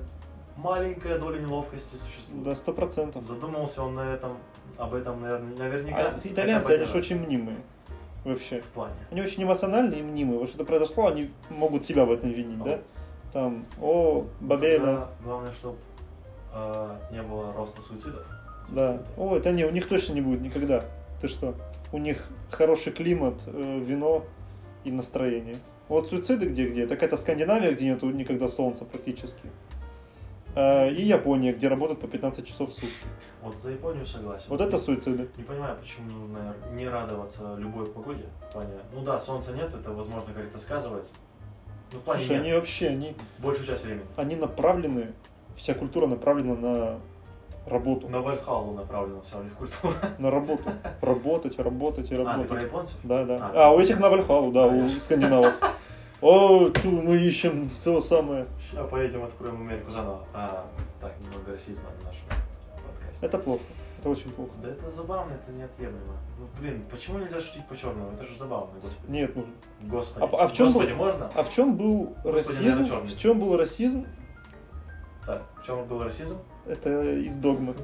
[0.58, 2.44] маленькая доля неловкости существует.
[2.44, 3.24] Да, сто процентов.
[3.24, 4.38] Задумался он на этом,
[4.78, 6.08] об этом, наверное, наверняка.
[6.08, 7.58] А итальянцы, они же очень мнимые.
[8.26, 8.62] Вообще.
[8.62, 8.96] В плане.
[9.12, 10.40] Они очень эмоциональные и мнимые.
[10.40, 12.80] Вот что-то произошло, они могут себя в этом винить, да?
[13.32, 15.78] Там, о, Бабеля, Главное, чтобы
[17.12, 18.26] не было роста суицидов.
[18.70, 19.02] да.
[19.18, 20.86] О, это не, у них точно не будет никогда.
[21.22, 21.54] Ты что?
[21.92, 24.26] У них хороший климат, э, вино
[24.84, 25.56] и настроение.
[25.88, 29.50] Вот суициды где-где, так это Скандинавия, где нету никогда солнца практически.
[30.56, 32.90] А, и Япония, где работают по 15 часов в сутки.
[33.44, 34.46] Вот за Японию согласен.
[34.48, 35.28] Вот это суициды.
[35.38, 38.24] Не понимаю, почему нужно не радоваться любой погоде.
[38.50, 41.14] В плане, ну да, солнца нет, это возможно как-то сказывается.
[41.92, 42.42] Ну, Слушай, нет.
[42.42, 44.06] они вообще, они, Большую часть времени.
[44.16, 45.12] они направлены,
[45.56, 47.00] вся культура направлена на
[47.68, 48.08] работу.
[48.10, 49.94] На Вальхалу направлена вся у них культура.
[50.20, 50.64] На работу.
[51.02, 52.48] Работать, работать и А, ты работать.
[52.50, 52.98] про японцев?
[53.04, 53.52] Да, да.
[53.54, 53.68] А.
[53.70, 55.54] А, у этих на Вальхалу, да, у скандинавов.
[56.22, 58.46] О, ту, мы ищем то самое.
[58.72, 60.26] Сейчас поедем, откроем Америку заново.
[60.34, 60.66] А,
[61.02, 62.26] так, немного расизма на нашем
[62.72, 63.26] подкасте.
[63.26, 63.62] Это плохо.
[64.00, 64.52] Это очень плохо.
[64.64, 66.14] Да это забавно, это неотъемлемо.
[66.40, 68.12] Ну, блин, почему нельзя шутить по черному?
[68.14, 69.12] Это же забавно, господи.
[69.12, 69.46] Нет, ну,
[69.82, 70.24] Господи.
[70.26, 71.30] А- а в чем Господи, был- можно?
[71.36, 72.82] а в чем был Господи, расизм?
[72.84, 73.08] наверное.
[73.08, 74.06] В чем был расизм?
[75.26, 76.38] Так, в чем был расизм?
[76.68, 77.76] Это из догмы.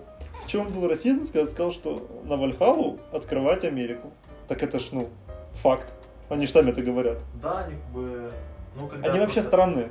[0.43, 4.11] В чем был расизм, когда сказал, что на Вальхалу открывать Америку.
[4.47, 5.09] Так это ж, ну,
[5.53, 5.93] факт.
[6.29, 7.19] Они же сами это говорят.
[7.41, 8.31] Да, они как бы...
[8.75, 9.89] Ну, когда Они вообще странные.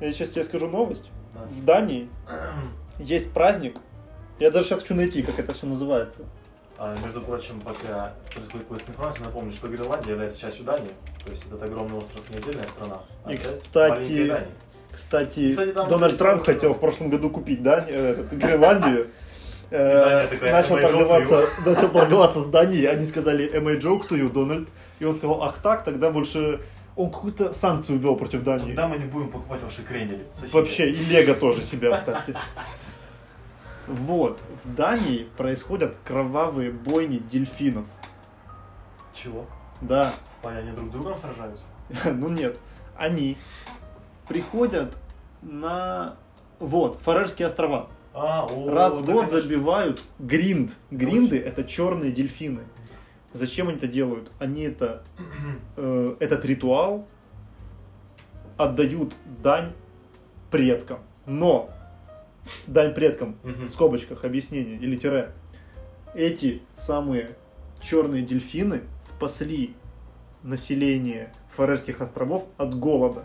[0.00, 1.10] Я сейчас тебе скажу новость.
[1.34, 1.40] Да.
[1.40, 2.08] В Дании
[2.98, 3.78] есть праздник.
[4.38, 6.24] Я даже сейчас хочу найти, как это все называется.
[6.78, 10.92] А, между прочим, пока происходит поиск информации, напомню, что Гренландия является частью Дании.
[11.24, 14.46] То есть этот огромный остров не отдельная страна, а И, кстати.
[15.00, 19.08] Кстати, Кстати, там Дональд Трамп хотел в прошлом году купить Дань, э, Гренландию.
[19.72, 23.68] Э, такая, начал, «Am I joke to торговаться, начал торговаться с Данией, они сказали «Am
[23.68, 26.60] I joke to you, Дональд?» И он сказал, ах так, тогда больше...
[26.96, 28.66] Он какую-то санкцию ввел против Дании.
[28.66, 30.26] Тогда мы не будем покупать ваши кренели.
[30.34, 30.52] соседи.
[30.52, 32.34] Вообще, и Лего тоже себе оставьте.
[33.86, 37.86] Вот, в Дании происходят кровавые бойни дельфинов.
[39.14, 39.46] Чего?
[39.80, 41.62] Да, В плане они друг с другом сражаются?
[42.12, 42.58] ну нет,
[42.96, 43.38] они
[44.30, 44.96] приходят
[45.42, 46.16] на...
[46.60, 47.88] Вот, Фарерские острова.
[48.14, 50.76] А, о, Раз в год забивают гринд.
[50.92, 52.60] Гринды это черные дельфины.
[53.32, 54.30] Зачем они это делают?
[54.38, 55.02] Они это
[55.76, 57.08] э, этот ритуал
[58.56, 59.72] отдают дань
[60.52, 61.00] предкам.
[61.26, 61.70] Но
[62.68, 65.32] дань предкам в скобочках объяснение или тире.
[66.14, 67.36] Эти самые
[67.82, 69.74] черные дельфины спасли
[70.44, 73.24] население Фарерских островов от голода.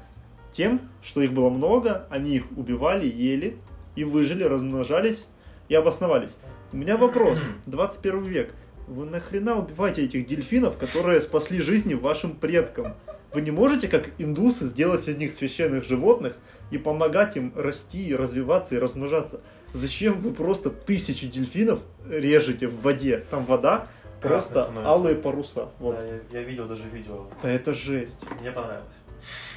[0.56, 3.58] Тем, что их было много, они их убивали, ели
[3.96, 5.26] и выжили, размножались
[5.68, 6.38] и обосновались.
[6.72, 7.42] У меня вопрос.
[7.66, 8.54] 21 век.
[8.88, 12.96] Вы нахрена убиваете этих дельфинов, которые спасли жизни вашим предкам?
[13.34, 16.38] Вы не можете, как индусы, сделать из них священных животных
[16.72, 19.42] и помогать им расти, развиваться и размножаться?
[19.74, 23.26] Зачем вы просто тысячи дельфинов режете в воде?
[23.30, 23.88] Там вода,
[24.22, 24.90] просто становится.
[24.90, 25.70] алые паруса.
[25.80, 26.00] Вот.
[26.00, 27.26] Да, я, я видел даже видео.
[27.42, 28.22] Да это жесть.
[28.40, 28.96] Мне понравилось.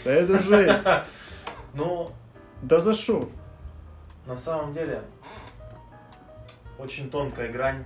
[0.04, 0.86] Да это жесть.
[1.74, 2.12] Ну,
[2.62, 3.28] Да за что?
[4.26, 5.02] на самом деле,
[6.78, 7.84] очень тонкая грань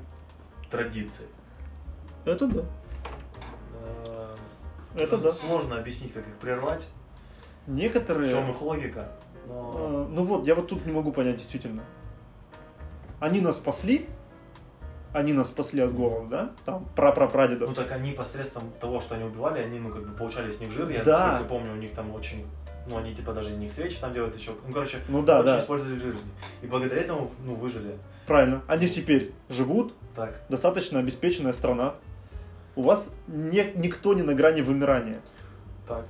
[0.70, 1.26] традиций.
[2.24, 2.62] Это да.
[4.04, 4.36] Э,
[4.96, 5.30] Это да.
[5.30, 6.88] Сложно объяснить, как их прервать,
[7.66, 8.30] в Некоторые...
[8.30, 9.08] чем их логика.
[9.46, 11.82] Но э, Ну вот, я вот тут не могу понять действительно.
[13.20, 14.08] они нас спасли,
[15.12, 16.52] они нас спасли от голода, да?
[16.64, 17.68] Там прапрапрадедов.
[17.68, 20.70] Ну так они посредством того, что они убивали, они, ну, как бы получали с них
[20.70, 20.88] жир.
[20.90, 21.18] Я, Да.
[21.32, 22.46] насколько помню, у них там очень...
[22.88, 24.52] Ну, они типа даже из них свечи там делают еще.
[24.66, 26.16] Ну, короче, Ну да, очень да, использовали жир.
[26.62, 27.96] И благодаря этому, ну, выжили.
[28.26, 28.62] правильно.
[28.66, 31.94] Они же теперь живут, Так, достаточно обеспеченная страна.
[32.74, 35.20] У вас не- никто не на грани вымирания.
[35.86, 36.06] так.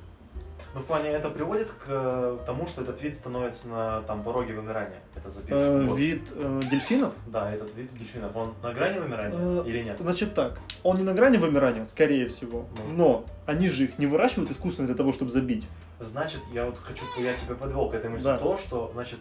[0.75, 4.55] Ну, в плане, это приводит к э, тому, что этот вид становится на там пороге
[4.55, 5.01] вымирания.
[5.15, 9.83] Это Э, вид э, дельфинов, Да, этот вид дельфинов, он на грани вымирания Э, или
[9.83, 9.99] нет?
[10.01, 12.95] значит так, он не на грани вымирания, скорее всего, Ну.
[12.97, 15.67] но они же их не выращивают искусственно для того, чтобы забить.
[16.01, 18.39] Значит, я вот хочу, я тебя подвел к этой мысли, Да.
[18.39, 19.19] то, что, значит,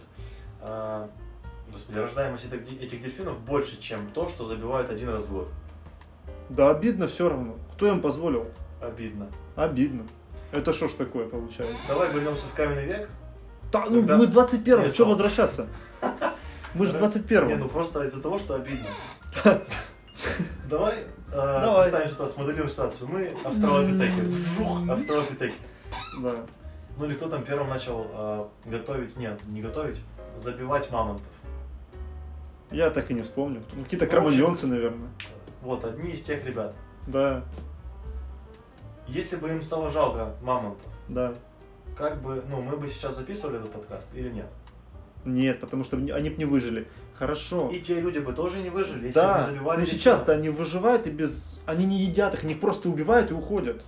[0.62, 1.08] э,
[1.70, 5.50] господи, рождаемость этих, этих дельфинов больше, чем то, что забивают один раз в год.
[6.48, 7.56] Да обидно все равно.
[7.74, 8.46] Кто им позволил?
[8.82, 9.28] Обидно.
[9.58, 10.06] Обидно.
[10.52, 11.76] Это что ж такое получается?
[11.88, 13.10] Давай вернемся в каменный век.
[13.72, 15.10] Да, ну Тогда- мы 21 Нет, что сам.
[15.10, 15.68] возвращаться?
[16.74, 18.88] Мы же в Не, 21 ну просто из-за того, что обидно.
[20.70, 21.82] Давай, э, Давай.
[21.84, 23.10] представим ситуацию, смоделируем ситуацию.
[23.10, 24.20] Мы австралопитеки.
[24.22, 25.56] Вжух, австралопитеки.
[26.22, 26.36] Да.
[26.98, 30.00] Ну или кто там первым начал э, готовить, нет, не готовить,
[30.38, 31.26] забивать мамонтов.
[32.72, 33.64] Я так и не вспомню.
[33.84, 35.10] Какие-то Ну, кроманьонцы, наверное.
[35.62, 36.74] Вот, одни из тех ребят.
[37.08, 37.44] Да,
[39.12, 41.34] Если бы им стало жалко мамонтов, да.
[41.97, 44.47] как бы, ну, мы бы сейчас записывали этот подкаст или нет?
[45.26, 46.88] Нет, потому что они бы не выжили.
[47.13, 47.69] Хорошо.
[47.69, 51.06] И те люди бы тоже не выжили, если да, бы забивали но сейчас-то они выживают
[51.08, 51.62] и без...
[51.65, 53.84] Они не едят их, они их просто убивают и уходят.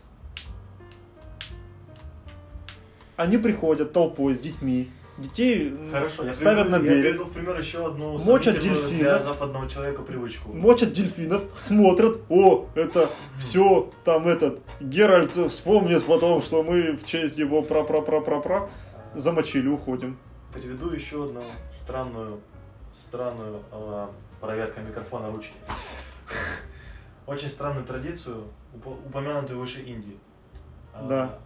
[3.15, 4.91] Они приходят толпой с детьми.
[5.17, 8.82] Детей Хорошо, я ставят приведу, на я берег, приведу в пример еще одну Мочат сомнительную
[8.82, 9.23] для дельфинов.
[9.23, 10.52] западного человека привычку.
[10.54, 17.38] мочат дельфинов, смотрят, о, это все, там этот, Геральт вспомнит потом, что мы в честь
[17.38, 18.69] его пра-пра-пра-пра-пра,
[19.13, 20.17] замочили, уходим.
[20.52, 22.39] Приведу еще одну странную,
[22.91, 24.08] странную э,
[24.41, 25.54] проверка микрофона ручки.
[27.28, 30.17] Очень странную традицию, уп- упомянутую выше Индии.
[30.93, 31.39] А, Да.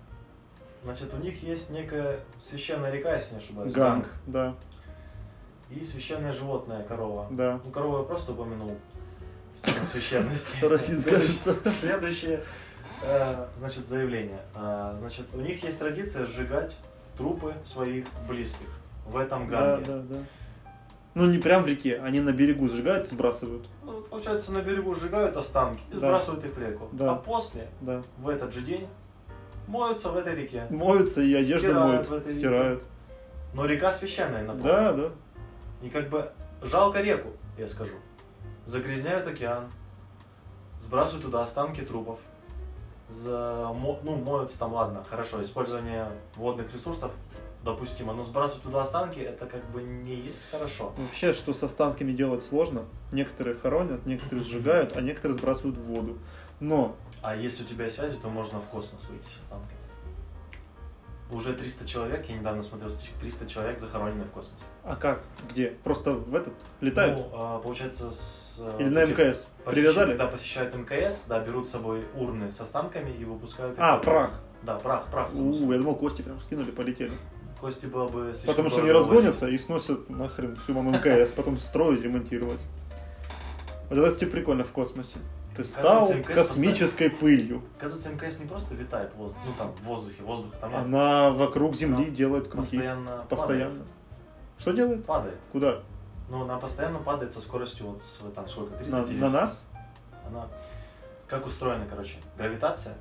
[0.84, 3.74] Значит, у них есть некая священная река, если не ошибаюсь.
[3.74, 4.56] Ганг, да,
[5.70, 7.28] И священное животное, корова.
[7.32, 7.60] да.
[7.66, 8.78] Ну, корову я просто упомянул
[9.64, 10.64] в священности.
[10.64, 11.56] Расист, кажется.
[11.70, 12.44] Следующее,
[13.04, 14.40] э, значит, заявление.
[14.56, 16.78] А, Значит, у них есть традиция сжигать
[17.18, 18.68] трупы своих близких
[19.06, 19.86] в этом Да, ганге.
[19.86, 20.24] да, да.
[21.16, 23.68] Ну, не прям в реке, они на берегу сжигают и сбрасывают.
[23.84, 25.98] Ну, получается, на берегу сжигают останки и Да.
[25.98, 26.88] сбрасывают их в реку.
[26.92, 27.12] Да.
[27.12, 28.04] А после, Да.
[28.20, 28.88] в этот же день,
[29.68, 30.66] моются в этой реке.
[30.70, 32.40] Моются и одежду Стирают моют, в этой реке.
[32.40, 32.84] стирают.
[33.54, 34.64] Но река священная, напомню.
[34.64, 35.12] Да, да.
[35.82, 37.96] И как бы жалко реку, я скажу.
[38.66, 39.72] Загрязняют океан,
[40.80, 42.20] сбрасывают туда останки трупов.
[43.10, 47.14] За, ну, моются там, ладно, хорошо, использование водных ресурсов
[47.64, 50.94] допустимо, но сбрасывать туда останки, это как бы не есть хорошо.
[50.98, 52.86] Вообще, что с останками делать сложно.
[53.12, 56.18] Некоторые хоронят, некоторые сжигают, а некоторые сбрасывают в воду.
[56.60, 59.78] Но А если у тебя связи, то можно в космос выйти с останками.
[61.30, 64.64] Уже 300 человек, я недавно смотрел статистику, 300 человек захоронены в космосе.
[64.86, 65.22] А как?
[65.50, 65.74] Где?
[65.84, 66.54] Просто в этот?
[66.80, 67.18] Летают?
[67.18, 68.56] Ну, а, получается, с...
[68.60, 69.46] э, Или на МКС?
[69.66, 70.12] Привязали?
[70.12, 73.76] Когда посещают МКС, да, берут с собой урны с останками и выпускают.
[73.78, 74.40] А, прах.
[74.64, 75.34] Да, прах, прах.
[75.36, 77.12] У, я думал, кости прям скинули, полетели.
[77.60, 81.58] Кости было бы слишком Потому что они разгонятся и сносят нахрен всю вам МКС, потом
[81.58, 82.62] строить, ремонтировать.
[83.90, 85.20] Вот это, кстати, прикольно в космосе.
[85.58, 87.58] Ты стал МКС космической пылью.
[87.60, 87.72] возить.
[87.78, 90.80] Оказывается, МКС не просто витает в воздухе, ну там в воздухе, воздуха там нет.
[90.84, 92.62] Она вокруг Земли Она делает круги.
[92.66, 93.86] постоянно, Постоянно.
[94.58, 95.06] Что делает?
[95.06, 95.40] Падает.
[95.52, 95.80] падает.
[95.80, 95.84] Куда?
[96.30, 99.68] Но она постоянно падает со скоростью вот с, там сколько, 30 На, на нас?
[100.28, 100.48] Она
[101.28, 102.96] как устроена, короче, гравитация.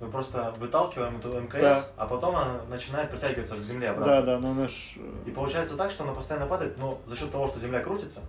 [0.00, 1.84] Мы просто выталкиваем эту МКС, Да.
[1.96, 4.14] а потом она начинает притягиваться к Земле обратно.
[4.14, 4.96] Да, да, но она ж...
[5.26, 8.20] И получается так, что она постоянно падает, но за счет того, что Земля крутится.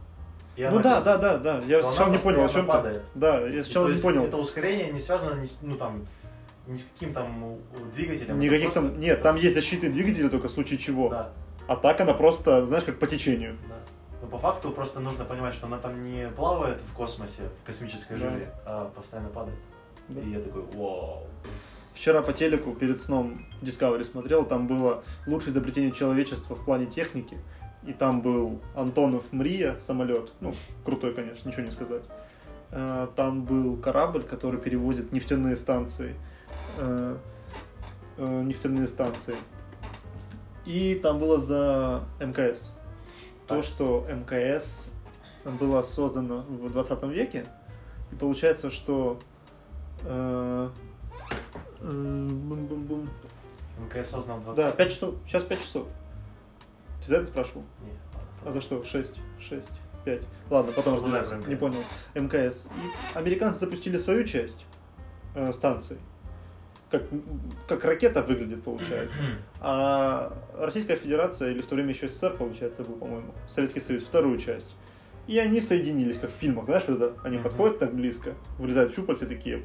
[0.55, 1.61] И Ну да, да, да, да.
[1.67, 2.71] Я сначала не понял, о чем ты.
[2.71, 3.03] падает.
[3.15, 4.23] Да, я сначала не понял.
[4.25, 6.05] Это ускорение не связано ни с, ну, там,
[6.67, 7.57] ни с каким там
[7.93, 8.39] двигателем.
[8.39, 8.99] Никаких там...
[8.99, 11.09] Нет, там есть защитные двигатели только в случае чего.
[11.09, 11.29] Да,
[11.67, 13.57] А так она просто, знаешь, как по течению.
[13.67, 13.75] да.
[14.21, 18.17] Но по факту просто нужно понимать, что она там не плавает в космосе, в космической
[18.17, 18.29] Да.
[18.29, 19.57] жиже, а постоянно падает.
[20.09, 20.21] Да.
[20.21, 21.23] И я такой, вау.
[21.95, 27.37] Вчера по телеку перед сном Discovery смотрел, там было лучшее изобретение человечества в плане техники.
[27.85, 30.31] И там был Антонов Мрия самолет.
[30.39, 30.53] Ну,
[30.85, 32.03] крутой, конечно, ничего не сказать.
[32.71, 36.15] Э, Там был корабль, который перевозит нефтяные станции.
[36.77, 37.17] э,
[38.17, 39.35] э, Нефтяные станции.
[40.65, 42.71] И там было за МКС.
[43.47, 43.63] То, Так.
[43.63, 44.91] что МКС
[45.59, 47.45] было создано в 20 веке.
[48.11, 49.19] И получается, что
[50.03, 50.69] э,
[51.79, 53.09] э, бум-бум-бум.
[53.79, 55.15] МКС создан в 20 Да, 5 часов.
[55.25, 55.87] Сейчас 5 часов.
[57.01, 57.63] Ты за это спрашивал?
[57.83, 57.95] Нет,
[58.45, 58.83] А за что?
[58.83, 59.13] 6.
[59.39, 59.67] 6.
[60.05, 60.21] 5.
[60.49, 61.35] Ладно, потом разберемся.
[61.47, 61.79] Не понял.
[62.15, 62.65] МКС.
[62.65, 64.65] И американцы запустили свою часть
[65.35, 65.97] э, станции.
[66.89, 67.03] Как,
[67.67, 69.21] как ракета выглядит, получается.
[69.61, 74.37] А Российская Федерация, или в то время еще СССР, получается, был, по-моему, Советский Союз, вторую
[74.39, 74.71] часть.
[75.27, 79.25] И они соединились, как в фильмах, знаешь, вот это, они подходят так близко, вылезают щупальца
[79.25, 79.63] такие,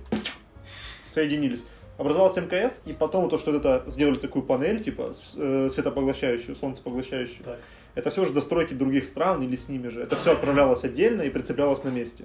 [1.13, 1.67] соединились.
[1.99, 7.59] Образовался МКС, и потом то, что это сделали такую панель, типа, э, светопоглощающую, солнцепоглощающую, Так.
[7.95, 10.03] это все же достройки других стран или с ними же.
[10.03, 12.25] Это все отправлялось отдельно и прицеплялось на месте.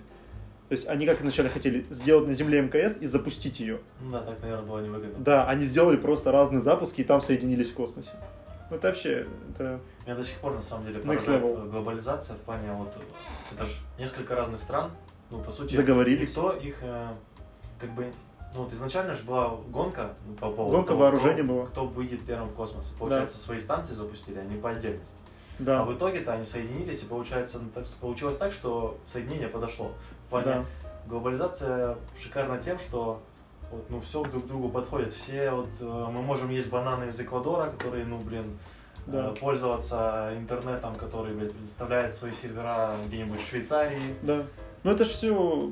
[0.67, 3.79] То есть они как изначально хотели сделать на Земле МКС и запустить ее.
[4.09, 5.19] Да, так, наверное, было невыгодно.
[5.19, 8.11] Да, они сделали просто разные запуски и там соединились в космосе.
[8.69, 9.81] Ну это вообще, это...
[10.05, 11.65] Меня до сих пор, на самом деле, Next level.
[11.65, 12.93] э, глобализация в плане вот...
[13.53, 14.91] Это же несколько разных стран,
[15.29, 15.75] ну, по сути...
[15.75, 16.29] Договорились.
[16.29, 17.07] Никто их, э,
[17.77, 18.05] как бы...
[18.53, 21.65] Ну, вот изначально же была гонка по поводу Гонка того, вооружений кто, была.
[21.67, 22.93] кто выйдет первым в космос.
[22.99, 25.15] Получается, свои станции запустили, они по отдельности.
[25.59, 27.59] Да, А в итоге-то они соединились, и получается,
[28.01, 29.91] получилось так, что соединение подошло.
[30.27, 30.65] В плане да,
[31.07, 33.21] глобализация шикарна тем, что
[33.71, 35.13] вот, ну, все друг к другу подходит.
[35.13, 38.57] Все вот э, мы можем есть бананы из Эквадора, которые, ну, блин,
[39.07, 39.33] э, Да.
[39.39, 44.01] пользоваться интернетом, который, блядь, предоставляет свои сервера где-нибудь в Швейцарии.
[44.23, 44.43] да.
[44.83, 45.69] Ну это же все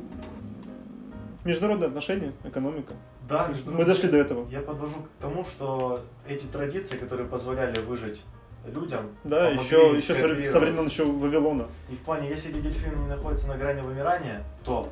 [1.49, 2.93] международные отношения, экономика.
[3.27, 4.47] Да, То есть мы дошли до этого.
[4.49, 8.21] Я подвожу к тому, что эти традиции, которые позволяли выжить
[8.65, 11.67] людям, Да, еще, еще со, времен еще Вавилона.
[11.89, 14.89] И в плане, если эти дельфины не находятся на грани вымирания, то,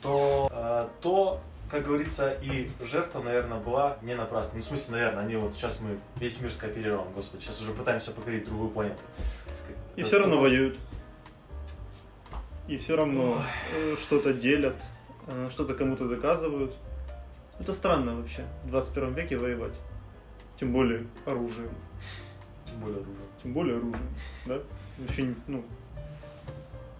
[0.00, 4.56] то, э, то, как говорится, и жертва, наверное, была не напрасна.
[4.56, 8.12] Ну, в смысле, наверное, они вот сейчас мы весь мир скооперируем, господи, сейчас уже пытаемся
[8.12, 9.00] покорить другую планету.
[9.96, 10.78] И Это все равно воюют.
[12.68, 13.42] И все равно
[13.74, 14.76] э, что-то делят,
[15.50, 16.74] что-то кому-то доказывают.
[17.58, 19.74] Это странно вообще в 21 веке воевать.
[20.58, 21.70] Тем более оружием.
[22.66, 23.26] Тем более оружие.
[23.42, 24.08] Тем более оружием,
[24.46, 24.58] да?
[25.08, 25.64] Очень, ну,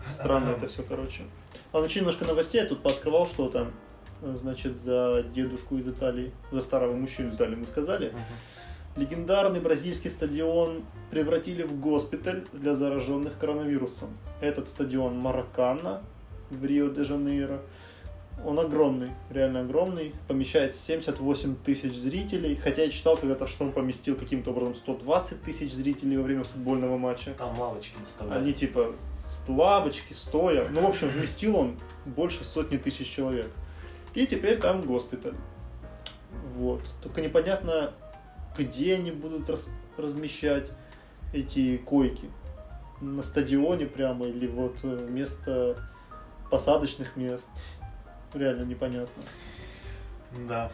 [0.09, 1.23] странно это все, короче.
[1.73, 2.61] Ладно, еще немножко новостей.
[2.61, 3.71] Я тут пооткрывал что-то.
[4.23, 8.13] Э, Значит, за дедушку из Италии, за старого мужчину из Италии мы сказали.
[8.97, 14.11] Легендарный бразильский стадион превратили в госпиталь для зараженных коронавирусом.
[14.41, 16.03] Этот стадион Маракана
[16.51, 17.63] в Рио-де-Жанейро.
[18.45, 24.17] Он огромный, реально огромный, помещает 78 тысяч зрителей, хотя я читал когда-то, что он поместил
[24.17, 27.35] каким-то образом 120 тысяч зрителей во время футбольного матча.
[27.35, 28.43] Там лавочки доставляют.
[28.43, 28.95] Они типа
[29.47, 30.67] лавочки, стоя.
[30.71, 33.51] Ну, в общем, вместил он больше сотни тысяч человек.
[34.15, 35.35] И теперь там госпиталь.
[36.57, 36.83] Вот.
[37.03, 37.93] Только непонятно,
[38.59, 40.71] где они будут рас- размещать
[41.33, 42.29] эти койки.
[43.01, 45.77] На стадионе прямо или вот э, вместо
[46.51, 47.49] посадочных мест.
[48.35, 49.23] Реально непонятно.
[50.49, 50.71] Да.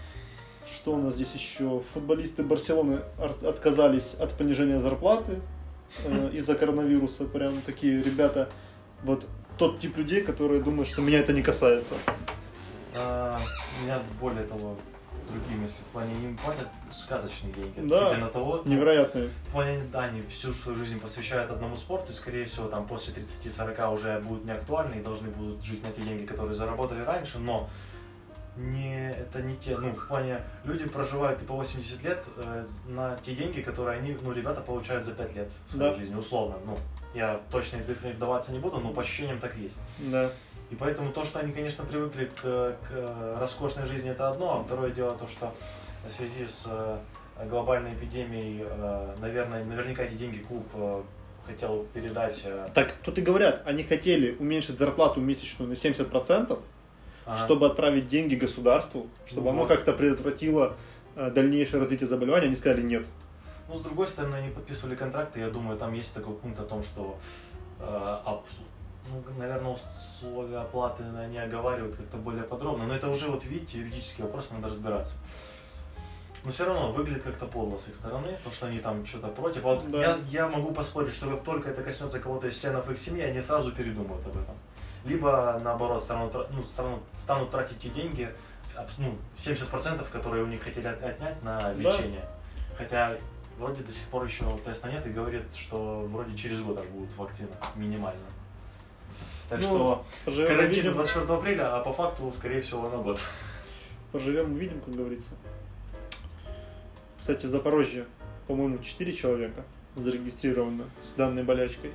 [0.73, 1.83] Что у нас здесь еще?
[1.93, 5.41] Футболисты Барселоны ар- отказались от понижения зарплаты
[6.05, 7.25] э, из-за коронавируса.
[7.25, 8.49] Прям такие ребята,
[9.03, 11.95] вот тот тип людей, которые думают, что меня это не касается.
[12.97, 13.39] А,
[13.81, 14.77] у меня более того
[15.31, 15.81] другие мысли.
[15.83, 17.81] В плане им платят сказочные деньги.
[17.89, 17.97] Да.
[17.97, 19.29] Относительно того, ну, Невероятные.
[19.49, 23.15] В плане, да, они всю свою жизнь посвящают одному спорту, и, скорее всего, там после
[23.15, 27.39] 30-40 уже будут не актуальны и должны будут жить на те деньги, которые заработали раньше,
[27.39, 27.69] но
[28.57, 33.17] не, это не те, ну, в плане, люди проживают и по 80 лет э, на
[33.19, 35.97] те деньги, которые они, ну, ребята получают за 5 лет своей Да.
[35.97, 36.77] жизни, условно, ну,
[37.15, 39.79] я точные цифры вдаваться не буду, но по ощущениям так и есть.
[39.99, 40.29] Да.
[40.71, 44.91] И поэтому то, что они, конечно, привыкли к, к роскошной жизни, это одно, а второе
[44.91, 45.55] дело то, что
[46.07, 46.99] в связи с э,
[47.49, 51.03] глобальной эпидемией, э, наверное, наверняка эти деньги клуб э,
[51.47, 52.47] хотел передать.
[52.75, 56.61] Так тут и говорят, они хотели уменьшить зарплату месячную на 70%,
[57.25, 57.39] ага.
[57.39, 59.69] чтобы отправить деньги государству, чтобы Ну оно вот.
[59.69, 60.77] как-то предотвратило
[61.17, 62.47] дальнейшее развитие заболевания.
[62.47, 63.07] Они сказали нет.
[63.69, 66.83] Ну, с другой стороны, они подписывали контракты, я думаю, там есть такой пункт о том,
[66.83, 67.19] что,
[67.79, 68.17] э,
[69.11, 74.25] ну, наверное, условия оплаты они оговаривают как-то более подробно, но это уже, вот видите, юридический
[74.25, 75.15] вопрос, надо разбираться.
[76.45, 79.65] Но все равно выглядит как-то подло с их стороны, то, что они там что-то против.
[79.65, 79.99] А Вот Да.
[79.99, 83.41] я, я могу поспорить, что как только это коснется кого-то из членов их семьи, они
[83.41, 84.55] сразу передумают об этом.
[85.05, 88.33] Либо, наоборот, станут, ну, станут, станут тратить те деньги,
[88.99, 91.73] ну, 70%, которые у них хотели от- отнять на Да.
[91.73, 92.25] лечение.
[92.77, 93.17] Хотя
[93.59, 97.11] вроде до сих пор еще теста нет и говорит, что вроде через год аж будет
[97.17, 98.21] вакцина минимально.
[99.49, 100.93] Так Ну, что Поживем, карантин увидим.
[100.95, 103.19] 24 апреля, а по факту, скорее всего, на год.
[104.13, 105.31] Поживем, увидим, как говорится.
[107.19, 108.07] Кстати, в Запорожье,
[108.47, 109.65] по-моему, 4 человека
[109.97, 111.93] зарегистрировано с данной болячкой.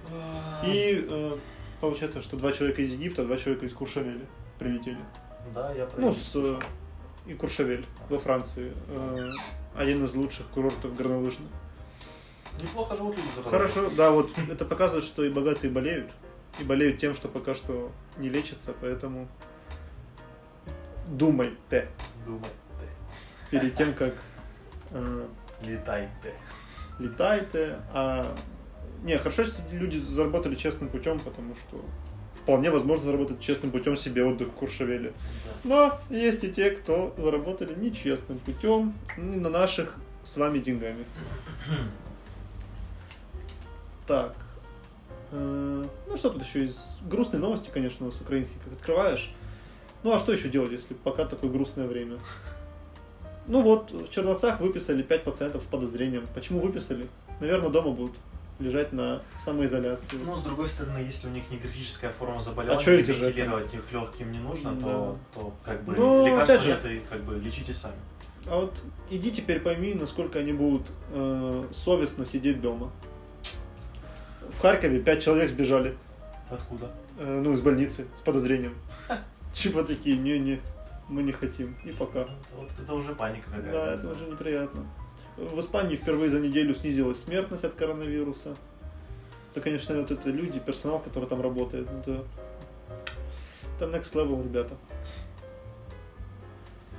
[0.65, 1.37] И э,
[1.79, 4.25] получается, что два человека из Египта, два человека из Куршавеля
[4.59, 4.99] прилетели.
[5.53, 6.59] Да, я про Ну, с э,
[7.25, 8.73] и Куршавель во Франции.
[8.89, 9.17] Э,
[9.75, 11.49] один из лучших курортов горнолыжных.
[12.61, 13.69] Неплохо живут люди в Запорожье.
[13.73, 16.11] Хорошо, да, вот это показывает, что и богатые болеют.
[16.59, 19.27] И болеют тем, что пока что не лечится, поэтому
[21.07, 21.87] думайте
[22.25, 22.49] Думай,
[23.49, 24.13] перед тем, как
[24.91, 25.27] э,
[25.59, 26.33] ты, летай ты.
[27.03, 27.79] летайте.
[27.91, 28.35] А
[29.03, 31.83] не, хорошо, если люди заработали честным путем, потому что
[32.41, 35.13] вполне возможно заработать честным путем себе отдых в Куршавеле.
[35.63, 35.99] Да.
[36.09, 41.05] Но есть и те, кто заработали нечестным путем не на наших с вами деньгами.
[44.05, 44.35] Так.
[45.33, 49.31] Э, Ну, что тут еще из грустной новости, конечно, у нас украинские, как открываешь.
[50.03, 52.19] Ну, а что еще делать, если пока такое грустное время?
[53.47, 56.27] Ну вот, в Черновцах выписали 5 пациентов с подозрением.
[56.35, 57.07] Почему выписали?
[57.39, 58.15] Наверное, дома будут
[58.59, 60.17] лежать на самоизоляции.
[60.23, 63.11] Ну, с другой стороны, если у них не критическая форма заболевания, А чё и эти
[63.11, 66.85] же вентилировать их легким не нужно, то, то как бы Но, лекарства опять же- нет,
[66.85, 67.95] и как бы лечите сами.
[68.45, 72.91] А вот иди теперь пойми, насколько они будут э, совестно сидеть дома.
[74.49, 75.97] В Харькове 5 человек сбежали,
[76.49, 76.91] Откуда?
[77.19, 78.75] э, ну, из больницы, с подозрением.
[79.53, 80.59] Чего такие, не-не,
[81.09, 81.75] мы не хотим.
[81.83, 82.27] И пока.
[82.55, 83.71] Вот это уже паника какая-то.
[83.71, 84.85] Да, это уже неприятно.
[85.37, 88.55] В Испании впервые за неделю снизилась смертность от коронавируса.
[89.51, 91.87] Это, конечно, вот это люди, персонал, который там работает.
[91.89, 92.23] Это,
[93.77, 94.75] это next level, ребята.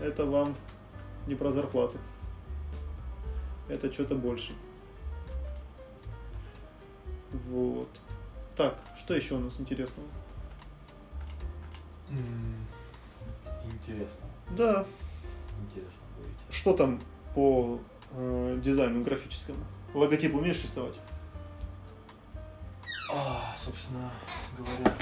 [0.01, 0.55] Это вам
[1.27, 1.99] не про зарплаты.
[3.69, 4.53] Это что-то больше.
[7.49, 7.89] Вот.
[8.57, 10.07] Так, что еще у нас интересного?
[13.65, 14.27] Интересно.
[14.57, 14.85] Да,
[15.63, 16.55] Интересно будет.
[16.55, 17.01] что там
[17.35, 17.81] по
[18.13, 19.59] э, дизайну графическому?
[19.95, 20.99] Логотип умеешь рисовать?
[23.13, 24.11] А, собственно
[24.57, 24.95] говоря,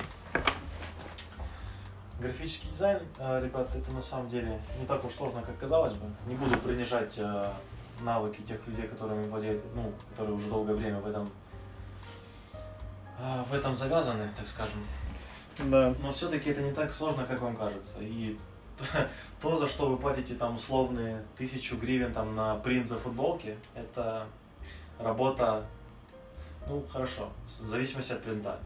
[2.21, 6.07] графический дизайн, э, ребят, это на самом деле не так уж сложно, как казалось бы.
[6.27, 7.53] Не буду принижать э,
[8.01, 11.31] навыки тех людей, которыми владеют, ну, которые уже долгое время в этом
[13.49, 14.79] в этом завязаны, так скажем.
[15.67, 15.95] Да.
[16.01, 17.97] Но все-таки это не так сложно, как вам кажется.
[18.01, 18.39] И
[19.41, 24.27] то, за что вы платите там условные тысячу гривен там на принт за футболки, это
[24.99, 25.65] работа,
[26.69, 28.59] ну хорошо, в зависимости от принта,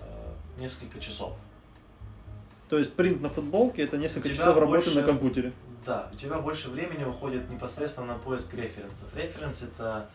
[0.00, 1.34] э, несколько часов.
[2.68, 5.52] То есть принт на футболке это несколько часов работы больше- на компьютере.
[5.84, 9.14] Да, у тебя больше времени уходит непосредственно на поиск референсов.
[9.16, 10.08] Референс это,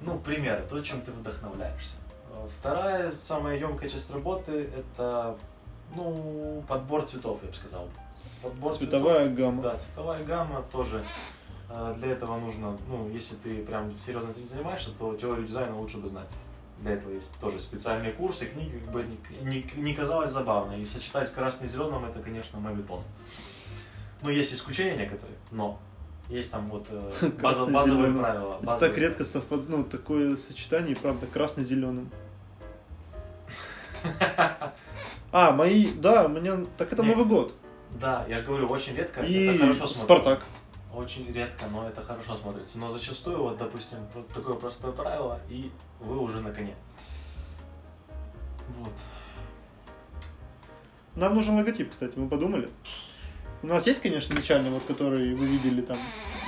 [0.00, 1.98] ну, примеры, то, чем ты вдохновляешься.
[2.58, 5.36] Вторая, самая емкая часть работы, это,
[5.94, 7.88] ну, подбор цветов, я бы сказал.
[8.42, 9.62] Подбор Цветовая гамма.
[9.62, 11.02] Да, цветовая гамма тоже.
[11.70, 15.98] э, Для этого нужно, ну, если ты прям серьезно этим занимаешься, то теорию дизайна лучше
[15.98, 16.28] бы знать.
[16.80, 19.04] Для этого есть тоже специальные курсы, книги, как бы
[19.42, 20.72] не, не- казалось забавно.
[20.74, 23.02] И сочетать красный с зеленым это, конечно, мавитон.
[24.22, 25.78] Ну, есть исключения некоторые, но
[26.28, 27.12] есть там вот э,
[27.42, 28.58] база- базовые правила.
[28.62, 28.78] Базовые.
[28.78, 29.68] так редко совпад...
[29.68, 32.10] ну, такое сочетание, правда, красно-зеленым.
[35.32, 37.02] А, мои, да, меня, так это.
[37.02, 37.54] Новый год.
[38.00, 40.04] Да, я же говорю, очень редко И это хорошо смотрится.
[40.04, 40.42] Спартак.
[40.94, 42.78] Очень редко, но это хорошо смотрится.
[42.78, 43.98] Но зачастую, вот, допустим,
[44.32, 46.74] такое простое правило, и вы уже на коне.
[48.68, 48.92] Вот.
[51.14, 52.70] Нам нужен логотип, кстати, мы подумали.
[53.62, 55.96] У нас есть, конечно, начальный, вот, который вы видели там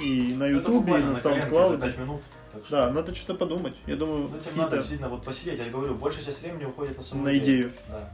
[0.02, 2.20] и на Ютубе, и на SoundCloud.
[2.58, 2.62] За 5 минут.
[2.62, 2.76] Так что...
[2.76, 3.74] Да, надо что-то подумать.
[3.86, 5.58] Я думаю, Ну, надо действительно вот посидеть.
[5.58, 7.72] Я говорю, большая часть времени уходит на саму На идею.
[7.88, 8.12] Да.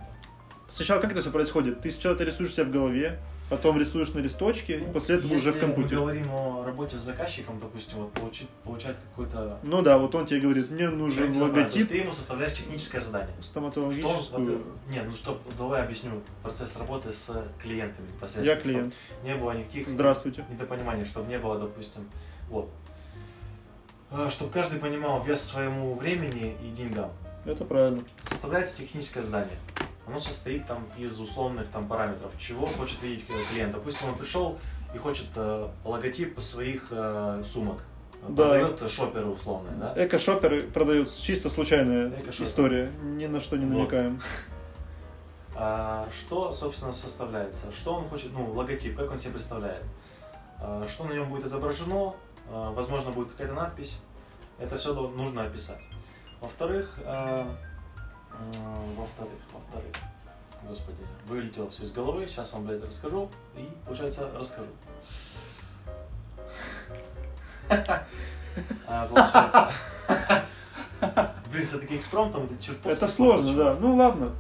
[0.69, 1.81] Сначала как это все происходит?
[1.81, 3.21] Ты сначала ты рисуешь себя в голове,
[3.51, 5.97] потом рисуешь на листочке, и после этого уже в Если компьютере.
[5.97, 9.59] мы говорим о работе с заказчиком, допустим, вот получить, получать какой-то...
[9.63, 12.13] Ну да, вот он тебе говорит, мне нужен проект задания, то есть логотип ты ему
[12.13, 13.35] составляешь техническое задание.
[13.41, 14.59] Что, стоматологическую.
[14.59, 17.31] вот, не, ну что, давай объясню процесс работы с
[17.63, 18.47] клиентами непосредственно.
[18.47, 18.95] Я клиент.
[19.23, 20.47] Не было никаких Здравствуйте.
[20.51, 22.09] недопониманий, чтобы не было, допустим,
[22.49, 22.71] вот.
[24.31, 27.11] Чтобы каждый понимал вес своему времени и деньгам.
[27.45, 28.03] Это правильно.
[28.29, 29.59] Составляется техническое задание.
[30.07, 33.73] Оно состоит там из условных там параметров, чего хочет видеть клиент.
[33.73, 34.59] Допустим, он пришел
[34.95, 37.81] и хочет э, логотип своих э, сумок.
[38.29, 38.51] Да.
[38.51, 39.95] Продает шоперы условные, да?
[39.97, 42.45] Эко-шоперы продают чисто случайная Эко-шоперы.
[42.49, 42.93] история.
[43.03, 43.73] Ни на что не Вот.
[43.75, 44.21] намекаем.
[45.57, 47.71] А, что, собственно, составляется?
[47.71, 49.85] Что он хочет, ну, логотип, как он себе представляет?
[50.59, 52.15] А, что на нем будет изображено?
[52.51, 54.01] А, возможно, будет какая-то надпись.
[54.59, 55.81] Это все нужно описать.
[56.41, 57.47] Во-вторых, а,
[58.33, 59.93] м, во-вторых, во-вторых,
[60.69, 64.69] господи, вылетело все из головы, сейчас вам, блядь, расскажу, и, получается, расскажу.
[68.87, 69.73] Получается,
[71.51, 73.77] блин, все-таки экспромтом это чертовски Это сложно, да.
[73.81, 74.33] Ну ладно.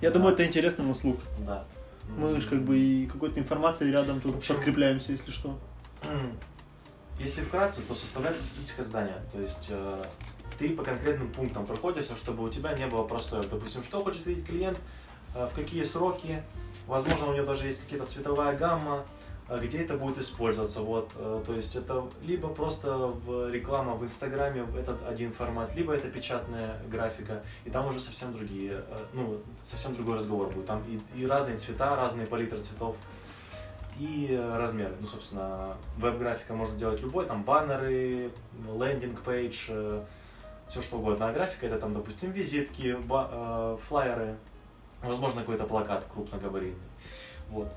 [0.00, 1.16] Я думаю, это интересно на слух.
[1.40, 1.64] Да.
[2.16, 5.58] Мы же как бы и какой-то информацией рядом тут подкрепляемся, если что.
[7.18, 9.22] Если вкратце, то составляется техническое задание.
[9.32, 10.02] То есть э,
[10.58, 14.46] ты по конкретным пунктам проходишься, чтобы у тебя не было просто, допустим, что хочет видеть
[14.46, 14.78] клиент,
[15.34, 16.42] э, в какие сроки,
[16.86, 19.04] возможно, у него даже есть какая-то цветовая гамма,
[19.48, 24.04] э, где это будет использоваться, вот, э, то есть это либо просто в реклама в
[24.04, 29.40] Инстаграме этот один формат, либо это печатная графика, и там уже совсем другие, э, ну,
[29.62, 32.96] совсем другой разговор будет, там и, и разные цвета, разные палитры цветов,
[33.98, 34.94] и э, размеры.
[35.00, 38.30] Ну, собственно, веб-графика может делать любой, там баннеры,
[38.78, 39.70] лендинг-пейдж,
[40.68, 41.28] все что угодно.
[41.28, 44.36] А графика это там, допустим, визитки, э, флайеры,
[45.02, 46.88] возможно, какой-то плакат крупногабаритный.
[47.50, 47.68] Вот.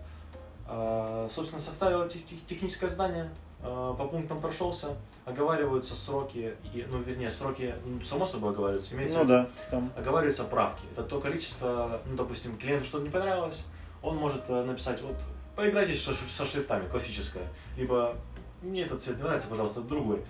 [0.67, 3.29] А, собственно, составил тех- тех- техническое задание,
[3.61, 4.95] а, по пунктам прошелся,
[5.25, 9.91] оговариваются сроки, и, ну, вернее, сроки, ну, само собой оговариваются, имеется Ну да, там.
[9.97, 10.83] оговариваются правки.
[10.93, 13.63] Это то количество, ну, допустим, клиенту что-то не понравилось,
[14.01, 15.15] он может э, написать, вот,
[15.55, 17.47] поиграйтесь со, шрифтами, классическое.
[17.77, 18.15] Либо,
[18.61, 20.21] мне этот цвет не нравится, пожалуйста, другой.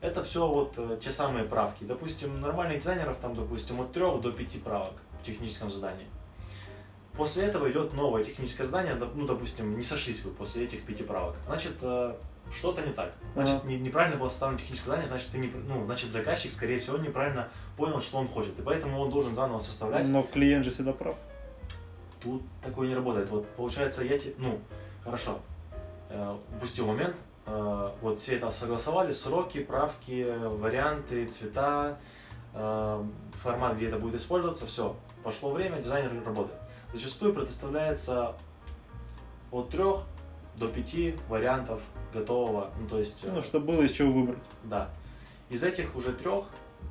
[0.00, 1.84] Это все вот э, те самые правки.
[1.84, 6.06] Допустим, нормальных дизайнеров там, допустим, от 3 до 5 правок в техническом задании.
[7.16, 11.36] После этого идет новое техническое задание, ну, допустим, не сошлись вы после этих пяти правок.
[11.46, 12.14] Значит, э,
[12.54, 13.12] что-то не так.
[13.34, 13.68] Значит, Ага.
[13.68, 17.48] не- неправильно было составлено техническое задание, значит, ты не, ну, значит, заказчик, скорее всего, неправильно
[17.78, 18.58] понял, что он хочет.
[18.58, 20.06] И поэтому он должен заново составлять.
[20.06, 21.16] Но клиент же всегда прав.
[22.20, 23.28] Тут такое не работает.
[23.30, 24.58] Вот получается, я те, ну,
[25.04, 25.38] хорошо,
[26.08, 27.16] э, упустил момент.
[27.46, 31.98] Э, вот все это согласовали, сроки, правки, варианты, цвета,
[32.54, 33.04] э,
[33.42, 34.96] формат, где это будет использоваться, все.
[35.22, 36.58] Пошло время, дизайнер работает.
[36.92, 38.34] Зачастую предоставляется
[39.50, 40.00] от трех
[40.56, 41.80] до пяти вариантов
[42.14, 44.38] готового, ну то есть, Ну, чтобы было из чего выбрать.
[44.64, 44.88] да.
[45.50, 46.46] Из этих уже трех,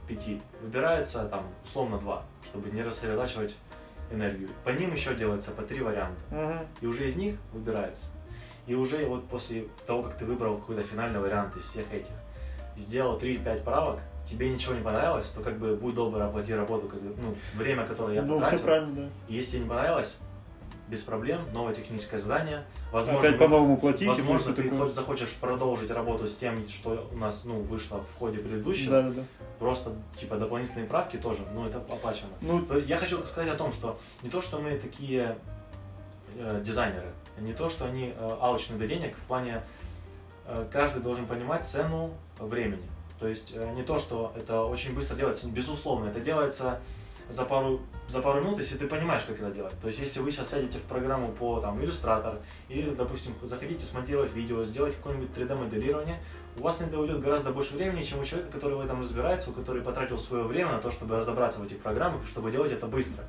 [0.08, 3.56] пяти, выбирается там условно два, чтобы не рассредотачивать
[4.12, 4.50] энергию.
[4.64, 6.20] По ним еще делается по три варианта.
[6.32, 6.60] Мгм.
[6.82, 8.08] И уже из них выбирается.
[8.68, 12.14] И уже вот после того, как ты выбрал какой-то финальный вариант из всех этих,
[12.76, 14.00] сделал 3-5 правок,
[14.30, 18.22] тебе ничего не понравилось, то как бы будь добр, оплати работу, ну, время, которое я
[18.24, 18.66] Ну, все потратил.
[18.66, 19.10] правильно, да.
[19.28, 20.20] И если не понравилось,
[20.88, 22.66] без проблем, новое техническое задание.
[22.92, 24.08] Возможно, Опять по-новому платить.
[24.08, 24.90] Возможно, ты такое.
[24.90, 28.92] захочешь продолжить работу с тем, что у нас ну, вышло в ходе предыдущего.
[28.92, 29.24] Да, да, да.
[29.60, 32.30] Просто типа дополнительные правки тоже, ну это оплачено.
[32.42, 35.38] Ну, То Я хочу сказать о том, что не то, что мы такие
[36.38, 37.08] э, дизайнеры,
[37.40, 39.64] не то, что они э, алчны до денег, в плане
[40.46, 42.84] э, каждый должен понимать цену времени.
[43.20, 46.80] То есть э, не то, что это очень быстро делается, безусловно, это делается
[47.30, 49.74] за пару, за пару минут, если ты понимаешь, как это делать.
[49.80, 54.34] То есть если вы сейчас сядете в программу по там, иллюстратор или, допустим, захотите смонтировать
[54.34, 56.20] видео, сделать какое-нибудь 3D-моделирование,
[56.58, 59.50] у вас на это уйдет гораздо больше времени, чем у человека, который в этом разбирается,
[59.50, 62.72] у который потратил свое время на то, чтобы разобраться в этих программах и чтобы делать
[62.72, 63.24] это быстро.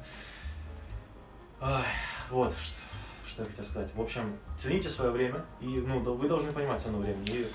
[1.60, 1.84] Ай,
[2.30, 2.80] вот, что,
[3.26, 3.90] что я хотел сказать.
[3.94, 7.24] В общем, цените свое время, и ну, вы должны понимать цену времени.
[7.30, 7.46] И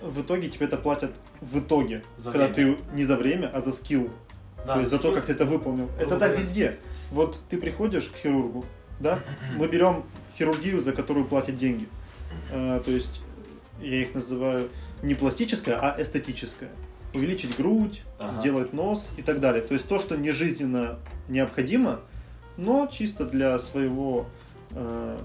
[0.00, 2.04] в итоге тебе это платят в итоге.
[2.16, 2.76] За когда время.
[2.76, 4.10] ты не за время, а за скилл.
[4.66, 5.86] Да, то есть за то, как ты это выполнил.
[5.96, 6.36] Это Грубо так говоря.
[6.44, 6.78] везде.
[7.12, 8.64] Вот ты приходишь к хирургу,
[9.00, 9.20] да?
[9.56, 10.04] Мы берем
[10.36, 11.88] хирургию, за которую платят деньги.
[12.52, 13.22] А, то есть
[13.80, 14.68] я их называю
[15.02, 16.70] не пластическая, а эстетическая.
[17.14, 18.32] Увеличить грудь, Ага.
[18.32, 19.62] сделать нос и так далее.
[19.62, 20.98] То есть то, что не жизненно
[21.28, 22.00] необходимо,
[22.56, 24.26] но чисто для своего,
[24.72, 25.16] э,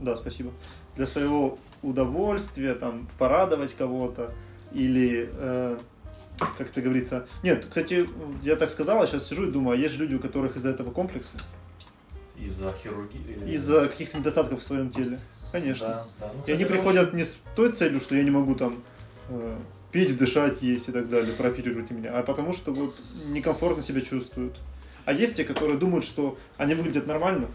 [0.00, 0.52] да, спасибо,
[0.96, 4.32] для своего удовольствия, там, порадовать кого-то
[4.72, 5.78] или, э,
[6.38, 8.08] как это говорится, нет, кстати,
[8.42, 10.70] я так сказал, а сейчас сижу и думаю, а есть же люди, у которых из-за
[10.70, 11.36] этого комплексы,
[12.38, 13.54] Из-за хирургии.
[13.54, 15.18] из-за каких-то недостатков в своем теле,
[15.52, 15.86] конечно.
[15.86, 16.30] Да, да.
[16.34, 18.82] Ну, И они приходят не с той целью, что я не могу там
[19.30, 19.56] э,
[19.92, 22.94] пить, дышать, есть и так далее, прооперируйте меня, а потому что вот
[23.30, 24.56] некомфортно себя чувствуют.
[25.06, 27.46] А есть те, которые думают, что они выглядят нормально,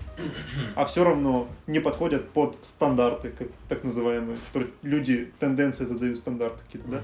[0.73, 6.63] а все равно не подходят под стандарты, как, так называемые, которые люди тенденции задают стандарты
[6.63, 7.03] какие-то, да?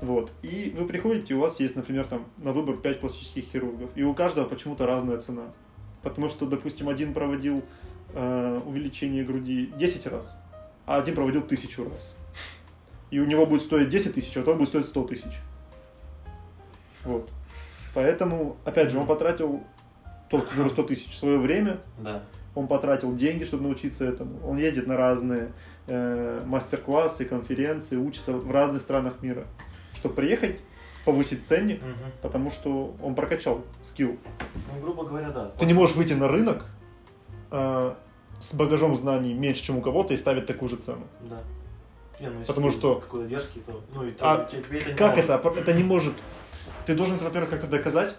[0.00, 0.32] Вот.
[0.42, 3.90] И вы приходите, у вас есть, например, там на выбор 5 пластических хирургов.
[3.94, 5.44] И у каждого почему-то разная цена.
[6.02, 7.62] Потому что, допустим, один проводил
[8.12, 10.42] э, увеличение груди 10 раз,
[10.84, 12.16] а один проводил тысячу раз.
[13.12, 15.38] И у него будет стоить 10 тысяч, а у того будет стоить 100 тысяч.
[17.04, 17.30] Вот.
[17.94, 19.62] Поэтому, опять же, он потратил
[20.28, 22.22] тот, который 100 тысяч, свое время, Да.
[22.54, 24.38] он потратил деньги, чтобы научиться этому.
[24.46, 25.52] Он ездит на разные
[25.86, 29.44] э, мастер-классы, конференции, учится в разных странах мира,
[29.94, 30.60] чтобы приехать,
[31.04, 31.94] повысить ценник, Мгм.
[32.22, 34.16] потому что он прокачал скилл.
[34.74, 35.50] Ну, грубо говоря, да.
[35.58, 36.66] Ты не можешь выйти на рынок
[37.50, 37.92] э,
[38.38, 41.06] с багажом знаний меньше, чем у кого-то, и ставить такую же цену.
[41.28, 41.40] Да.
[42.20, 43.82] Не, ну, Потому ты что- Какой-то дерзкий, то...
[43.94, 45.30] Ну, и А тебе это не Как поможет.
[45.30, 45.60] это?
[45.60, 46.12] Это не может.
[46.86, 48.14] Ты должен во-первых, как-то доказать,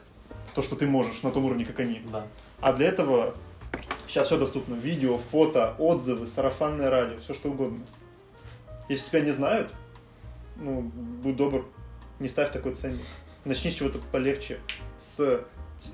[0.55, 2.01] то, что ты можешь на том уровне, как они.
[2.11, 2.25] Да.
[2.59, 3.35] А для этого
[4.07, 4.73] сейчас все доступно.
[4.75, 7.83] Видео, фото, отзывы, сарафанное радио, все что угодно.
[8.89, 9.71] Если тебя не знают,
[10.57, 11.65] ну, будь добр,
[12.19, 13.01] не ставь такой ценник.
[13.45, 14.59] Начни с чего-то полегче.
[14.97, 15.43] С...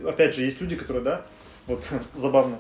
[0.06, 1.26] Опять же, есть люди, которые, да,
[1.68, 2.60] вот забавно,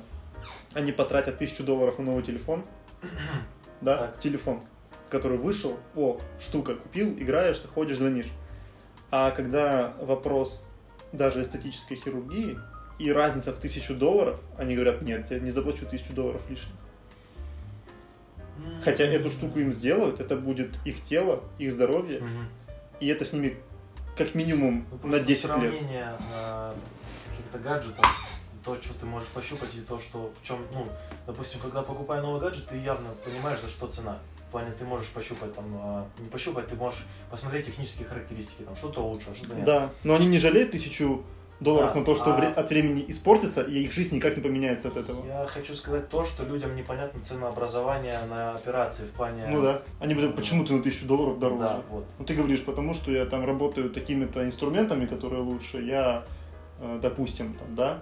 [0.73, 2.63] они потратят тысячу долларов на новый телефон,
[3.81, 4.19] да, Так.
[4.19, 4.61] телефон,
[5.09, 8.27] который вышел, о, штука, купил, играешь, ходишь, звонишь.
[9.11, 10.69] А когда вопрос
[11.11, 12.59] даже эстетической хирургии
[12.99, 16.73] и разница в тысячу долларов, они говорят, нет, я не заплачу тысячу долларов лишних.
[18.83, 22.47] Хотя эту штуку им сделают, это будет их тело, их здоровье, Мгм.
[22.99, 23.57] и это с ними
[24.17, 25.51] как минимум Ну, на просто 10 лет.
[25.53, 26.73] сравнение э,
[27.29, 28.27] каких-то гаджетов,
[28.63, 30.87] то, что ты можешь пощупать, и то, что в чем, ну,
[31.27, 34.19] допустим, когда покупая новый гаджет, ты явно понимаешь, за что цена.
[34.47, 35.65] В плане ты можешь пощупать там,
[36.17, 39.65] э, не пощупать, ты можешь посмотреть технические характеристики, там, что-то лучше, а что-то нет.
[39.65, 41.23] Да, но они не жалеют тысячу
[41.59, 44.43] долларов Да, на то, что а- вре- от времени испортится, и их жизнь никак не
[44.43, 45.25] поменяется от этого.
[45.25, 49.47] Я хочу сказать то, что людям непонятно ценообразование на операции в плане...
[49.47, 49.81] Ну да.
[49.99, 51.63] Они будут, почему ты на тысячу долларов дороже?
[51.63, 52.05] Да, вот.
[52.19, 55.81] Ну ты говоришь, потому что я там работаю такими-то инструментами, которые лучше.
[55.81, 56.25] Я,
[56.79, 57.99] э, допустим, там, да,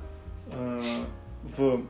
[0.51, 1.03] э,
[1.57, 1.81] в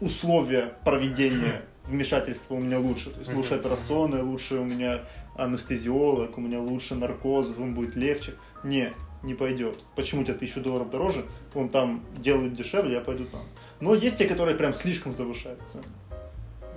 [0.00, 3.10] условия проведения вмешательства у меня лучше.
[3.10, 5.00] То есть лучше операционная, лучше у меня
[5.36, 8.34] анестезиолог, у меня лучше наркоз, им будет легче.
[8.64, 9.78] Не, не пойдет.
[9.96, 11.24] Почему тебе тысячу долларов дороже?
[11.54, 13.42] Вон там делают дешевле, я пойду там.
[13.80, 15.84] Но есть те, которые прям слишком завышают цены.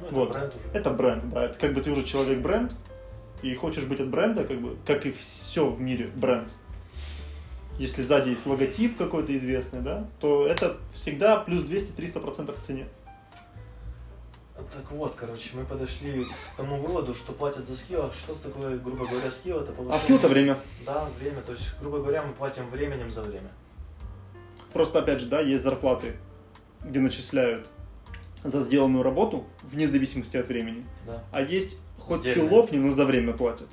[0.01, 0.32] Ну, это Вот.
[0.32, 0.78] бренд уже.
[0.78, 1.45] Это бренд, да.
[1.45, 2.74] Это как бы ты уже человек-бренд,
[3.43, 6.49] и хочешь быть от бренда, как бы, как и все в мире бренд.
[7.78, 12.88] Если сзади есть логотип какой-то известный, да, то это всегда плюс 200-300% в цене.
[14.55, 18.03] Так вот, короче, мы подошли к тому выводу, что платят за скилл.
[18.03, 19.59] А Что такое, грубо говоря, скилл?
[19.61, 20.57] Это А повышение- скилл это время.
[20.85, 21.41] Да, время.
[21.41, 23.49] То есть, грубо говоря, мы платим временем за время.
[24.71, 26.13] Просто, опять же, да, есть зарплаты,
[26.83, 27.69] где начисляют
[28.43, 30.85] за сделанную работу, вне зависимости от времени.
[31.07, 31.23] Да.
[31.31, 32.51] А есть, хоть ты Сдельная.
[32.51, 33.69] лопни, но за время платят.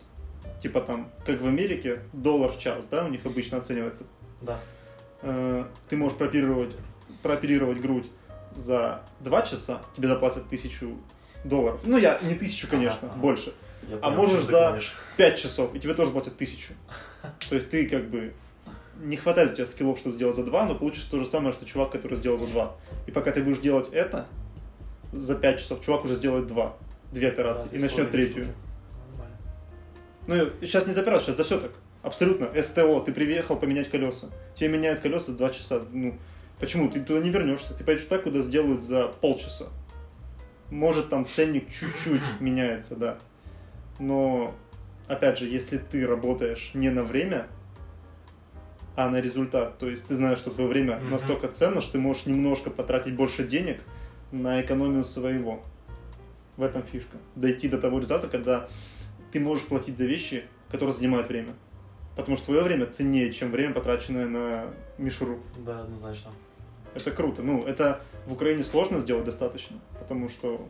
[0.63, 4.05] Типа там, как в Америке, доллар в час, да, у них обычно оценивается
[4.43, 4.61] Да.
[5.23, 6.75] э, ты можешь прооперировать,
[7.23, 8.07] прооперировать грудь
[8.55, 10.97] за 2 часа, тебе заплатят тысячу
[11.45, 11.81] долларов.
[11.85, 13.21] Ну, я не тысячу, конечно, Ага, ага.
[13.21, 13.53] больше.
[13.89, 14.81] Я А понял, можешь за-.
[15.17, 16.75] 5 часов, и тебе тоже платят тысячу.
[17.49, 18.33] То есть ты как бы...
[19.03, 21.65] Не хватает у тебя скиллов, чтобы сделать за 2, но получишь то же самое, что
[21.65, 22.77] чувак, который сделал за 2.
[23.07, 24.27] И пока ты будешь делать это,
[25.13, 26.77] за 5 часов чувак уже сделает 2.
[27.13, 27.69] Две операции.
[27.71, 28.55] Да, и начнет третью.
[30.27, 31.73] Ну, сейчас не за операцию, сейчас за все так.
[32.03, 32.51] Абсолютно.
[32.63, 34.29] СТО, ты приехал поменять колеса.
[34.55, 35.83] Тебе меняют колеса 2 часа.
[35.93, 36.17] Ну,
[36.61, 36.91] почему?
[36.91, 37.75] Ты туда не вернешься.
[37.75, 39.67] Ты пойдешь так, куда сделают за полчаса.
[40.71, 43.19] Может, там ценник чуть-чуть меняется, да.
[43.99, 44.55] Но,
[45.09, 47.49] опять же, если ты работаешь не на время,
[48.97, 51.11] а на результат, то есть ты знаешь, что твое время Мгм.
[51.11, 53.81] настолько ценно, что ты можешь немножко потратить больше денег
[54.33, 55.63] на экономию своего.
[56.57, 57.17] В этом фишка.
[57.37, 58.69] Дойти до того результата, когда
[59.33, 61.55] ты можешь платить за вещи, которые занимают время.
[62.17, 64.67] Потому что твое время ценнее, чем время, потраченное на
[64.99, 65.41] мишуру.
[65.65, 66.31] Да, однозначно.
[66.95, 67.43] Это круто.
[67.43, 70.69] Ну, это в Украине сложно сделать достаточно, потому что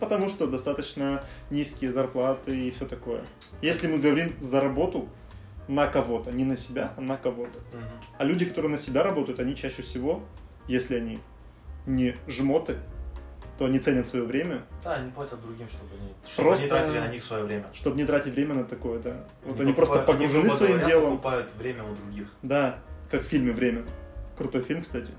[0.00, 3.24] потому что достаточно низкие зарплаты и все такое.
[3.62, 5.08] Если мы говорим за работу
[5.68, 7.58] на кого-то, не на себя, а на кого-то.
[7.72, 7.84] Мгм.
[8.18, 10.22] А люди, которые на себя работают, они чаще всего,
[10.68, 11.18] если они
[11.86, 12.76] не жмоты,
[13.58, 16.98] то они ценят свое время, Да, они платят другим, чтобы они, чтобы Просто- они тратили
[16.98, 17.64] на них свое время.
[17.72, 19.24] чтобы не тратить время на такое, да.
[19.44, 21.10] Вот Они они просто покупают- они, погружены грубо своим говоря, делом.
[21.12, 22.28] покупают время у других.
[22.42, 22.78] Да,
[23.10, 23.84] как в фильме «Время».
[24.36, 25.10] Крутой фильм, кстати.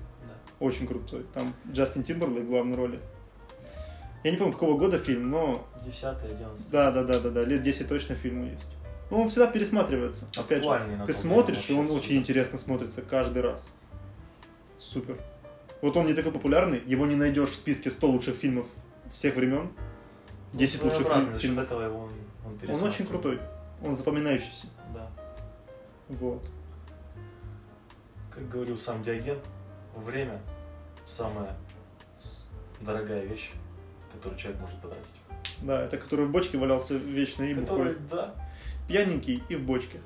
[0.60, 1.24] Очень крутой.
[1.34, 3.00] Там Джастин Тимберлейк в главной роли.
[4.24, 7.62] Я не помню, какого года фильм, но 10 11 да, да, да, да, да, лет
[7.62, 8.66] 10 точно фильму есть.
[9.10, 10.26] Ну, он всегда пересматривается.
[10.36, 13.70] Опять же, ты смотришь, и он очень интересно смотрится каждый раз.
[14.78, 15.18] Супер.
[15.80, 18.66] Вот он не такой популярный, его не найдешь в списке 100 лучших фильмов
[19.12, 19.70] всех времен.
[20.52, 21.64] 10 лучших Своеобразный, фильм- за счет фильмов.
[21.66, 22.10] этого его он,
[22.44, 23.38] он Он очень крутой.
[23.82, 24.66] Он запоминающийся.
[24.92, 25.08] Да.
[26.08, 26.42] Вот.
[28.34, 29.38] Как говорил сам Диоген,
[30.00, 30.40] время
[31.06, 31.56] самая
[32.80, 33.50] дорогая вещь,
[34.12, 35.06] которую человек может потратить.
[35.62, 38.08] Да, это который в бочке валялся вечно и Который, бухой.
[38.10, 38.34] да,
[38.86, 40.00] Пьяненький и в бочке.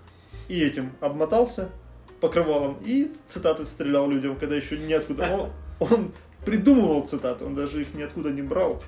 [0.48, 1.70] И этим обмотался
[2.20, 5.28] покрывалом и цитаты стрелял людям, когда еще неоткуда.
[5.34, 6.12] Он, он
[6.44, 8.82] придумывал цитаты, он даже их ниоткуда не брал.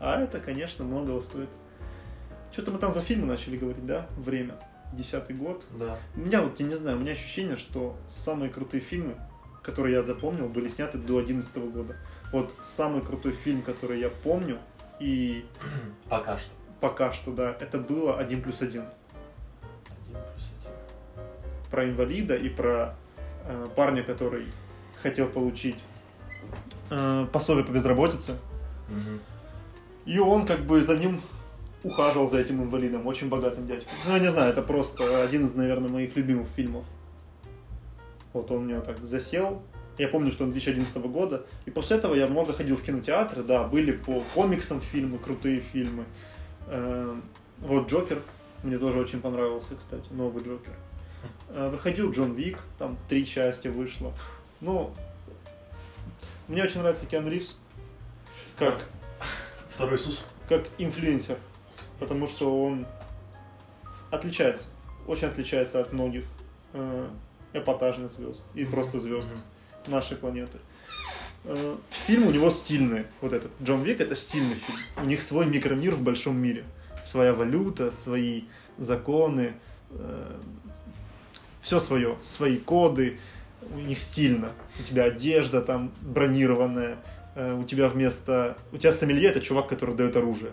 [0.00, 1.48] А это, конечно, многого стоит.
[2.52, 4.06] Что-то мы там за фильмы начали говорить, да?
[4.16, 4.54] Время.
[4.92, 5.64] Десятый год.
[5.76, 5.98] да.
[6.14, 9.16] У меня вот, я не знаю, у меня ощущение, что самые крутые фильмы,
[9.64, 11.96] которые я запомнил, были сняты до 2011 года.
[12.32, 14.58] Вот самый крутой фильм, который я помню,
[15.00, 15.44] и
[16.08, 16.50] Пока что.
[16.80, 18.82] пока что, да, это было «Один плюс один».
[18.82, 21.70] Один плюс один.
[21.70, 22.94] Про инвалида и про
[23.46, 24.46] э, парня, который
[25.02, 25.78] хотел получить
[26.90, 28.36] э, пособие по безработице.
[28.88, 29.20] Мгм.
[30.04, 31.20] И он как бы за ним
[31.82, 33.88] ухаживал за этим инвалидом, очень богатым дядькой.
[34.06, 36.84] Ну, я не знаю, это просто один из, наверное, моих любимых фильмов.
[38.34, 39.62] Вот он мне так засел.
[39.96, 41.46] Я помню, что он 2011 года.
[41.66, 46.04] И после этого я много ходил в кинотеатры, да, были по комиксам фильмы, крутые фильмы.
[46.68, 47.22] Эм,
[47.60, 48.20] Вот Джокер,
[48.64, 50.74] мне тоже очень понравился, кстати, новый Джокер.
[51.50, 54.12] Э, Выходил Джон Вик, там три части вышло.
[54.60, 54.92] Ну,
[56.48, 57.56] мне очень нравится Киану Ривз,
[58.58, 58.84] как
[59.70, 60.24] Второй Иисус.
[60.48, 61.38] как инфлюенсер,
[62.00, 62.86] потому что он
[64.10, 64.66] отличается,
[65.06, 66.24] очень отличается от многих
[66.72, 67.08] э,
[67.54, 69.28] эпатажных звезд и просто звезд
[69.86, 70.58] нашей планеты.
[71.44, 73.50] Э, фильм у него стильный, вот этот.
[73.62, 74.78] Джон Вик это стильный фильм.
[75.02, 76.64] У них свой микромир в большом мире.
[77.04, 78.44] Своя валюта, свои
[78.78, 79.52] законы,
[81.64, 83.18] все свое, свои коды.
[83.74, 84.52] У них стильно.
[84.78, 86.98] У тебя одежда там бронированная,
[87.34, 88.58] э, у тебя вместо...
[88.72, 90.52] У тебя сомелье это чувак, который дает оружие.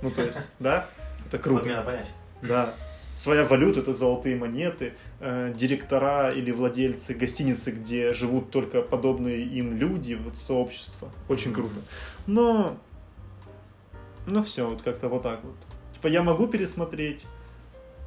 [0.00, 0.88] Ну, то есть, да?
[1.26, 1.60] Это круто.
[1.60, 2.10] Подмена понятий.
[2.40, 2.74] Да.
[3.18, 9.76] Своя валюта это золотые монеты, э, директора или владельцы гостиницы, где живут только подобные им
[9.76, 11.10] люди, вот сообщество.
[11.28, 11.74] Очень круто.
[12.28, 12.78] Но,
[14.26, 15.56] ну все, вот как-то вот так вот.
[15.94, 17.26] Типа я могу пересмотреть,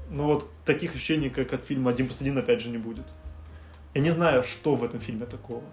[0.09, 3.05] но вот таких ощущений, как от фильма «Один плюс один» опять же не будет.
[3.93, 5.64] Я не знаю, что в этом фильме такого.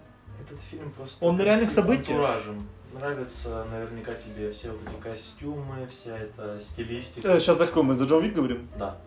[0.41, 1.23] Этот фильм просто...
[1.23, 2.09] Он на реальных событиях?
[2.09, 2.67] антуражем.
[2.91, 7.39] Нравятся наверняка тебе все вот эти костюмы, вся эта стилистика.
[7.39, 8.67] сейчас за какой мы за Джон Вик говорим?
[8.77, 8.97] Да.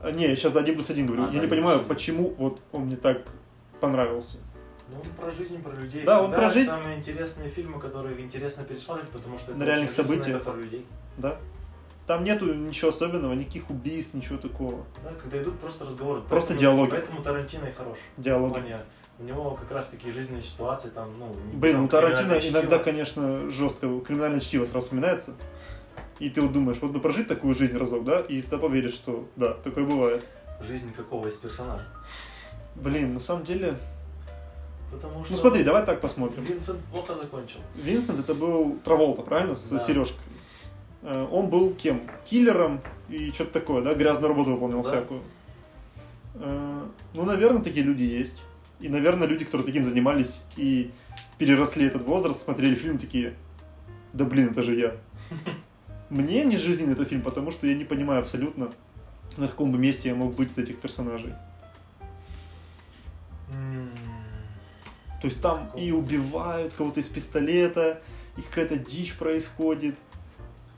[0.00, 1.22] А, не, сейчас за «Один плюс один» говорю.
[1.24, 1.96] А, я не «Один понимаю, плюс один».
[1.96, 3.22] почему вот он мне так
[3.80, 4.38] понравился.
[4.88, 6.04] Ну, он про жизнь, про людей.
[6.04, 6.68] Да, он про жизнь.
[6.68, 10.36] самые интересные фильмы, которые интересно пересматривать, потому что это На реальных событиях.
[10.36, 10.84] это про людей.
[11.18, 11.36] Да?
[12.06, 14.84] Там нету ничего особенного, никаких убийств, ничего такого.
[15.04, 16.22] Да, когда идут просто разговоры.
[16.22, 16.90] Просто Поэтому- диалоги.
[16.90, 17.98] Поэтому Тарантино и хорош.
[18.16, 18.52] Диалоги.
[18.54, 18.78] Плане,
[19.20, 21.36] у него как раз такие жизненные ситуации, там, ну...
[21.52, 22.78] Блин, у Тарантино иногда, чтиво.
[22.78, 24.00] конечно, жестко.
[24.00, 25.36] Криминальное чтиво сразу вспоминается.
[26.20, 28.20] И ты вот думаешь, вот бы прожить такую жизнь разок, да?
[28.20, 30.24] И тогда поверишь, что да, такое бывает.
[30.60, 31.86] Жизнь какого из персонажа.
[32.76, 33.78] Блин, на самом деле...
[34.92, 35.32] Потому что...
[35.34, 36.42] Ну смотри, давай так посмотрим.
[36.44, 37.60] Винсент плохо закончил.
[37.76, 39.54] Винсент это был Траволта, правильно?
[39.54, 39.78] С Да.
[39.80, 40.18] сережкой.
[41.02, 42.02] Э, Он был кем?
[42.24, 43.94] Киллером и что-то такое, да?
[43.94, 44.90] Грязную работу выполнял Да.
[44.90, 45.22] всякую.
[46.34, 48.36] Э, Ну, наверное, такие люди есть.
[48.80, 50.90] И, наверное, люди, которые таким занимались и
[51.38, 53.34] переросли этот возраст, смотрели фильм такие,
[54.12, 54.96] да блин, это же я.
[56.10, 58.70] Мне не жизненный этот фильм, потому что я не понимаю абсолютно,
[59.36, 61.32] на каком бы месте я мог быть из этих персонажей.
[65.20, 68.00] То есть там и убивают кого-то из пистолета,
[68.36, 69.96] и какая-то дичь происходит.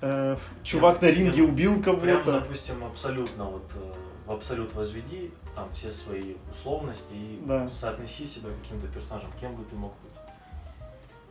[0.01, 2.41] Э, чувак на ринге Прям- убил Прям, кого-то.
[2.41, 3.93] допустим, абсолютно вот э,
[4.27, 7.69] в абсолют возведи там все свои условности и Да.
[7.69, 10.13] соотнеси себя каким-то персонажем, кем бы ты мог быть.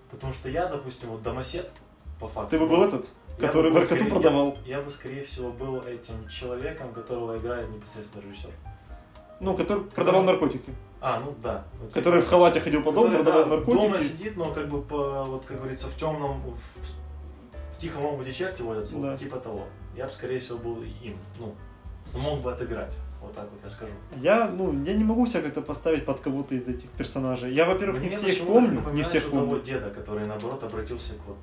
[0.10, 1.70] Потому что я, допустим, вот домосед,
[2.18, 2.52] по факту.
[2.52, 3.10] Ты бы был этот,
[3.48, 4.58] который наркоту скорее- продавал?
[4.66, 8.50] Я, я бы, скорее всего, был этим человеком, которого играет непосредственно режиссер.
[9.40, 10.72] Ну, который продавал наркотики.
[11.00, 11.66] А, ну да.
[11.82, 14.04] Вот Который в типа- халате ходил по дому, который, продавал да, Дома наркотики.
[14.12, 16.56] сидит, но как бы по, вот как говорится, в темном, в,
[17.76, 19.18] в тихом омуте черти водятся, вот Да.
[19.18, 19.64] типа того.
[19.98, 21.56] Я бы, скорее всего, был им, ну,
[22.06, 22.96] смог бы отыграть.
[23.20, 23.92] Вот так вот я скажу.
[24.18, 27.52] Я, ну, я не могу себя как-то поставить под кого-то из этих персонажей.
[27.54, 29.62] Я, во-первых, не всех помню, не всех у того помню.
[29.64, 31.38] деда, который, наоборот, обратился к вот...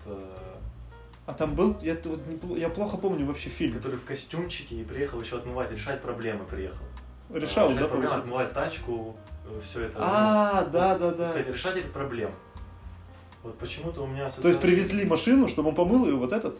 [1.29, 3.75] э, А там был, я, вот не я плохо помню вообще фильм.
[3.75, 6.85] который в костюмчике и приехал еще отмывать, решать проблемы приехал.
[7.33, 9.17] Решал, решать да, проблемы, отмывать тачку,
[9.63, 9.99] все это.
[10.01, 11.31] А, ну, да, да, да.
[11.31, 12.31] сказать, решатель проблем.
[13.43, 16.59] Вот почему-то у меня То есть ассоциация- привезли машину, чтобы он помыл ее, вот этот?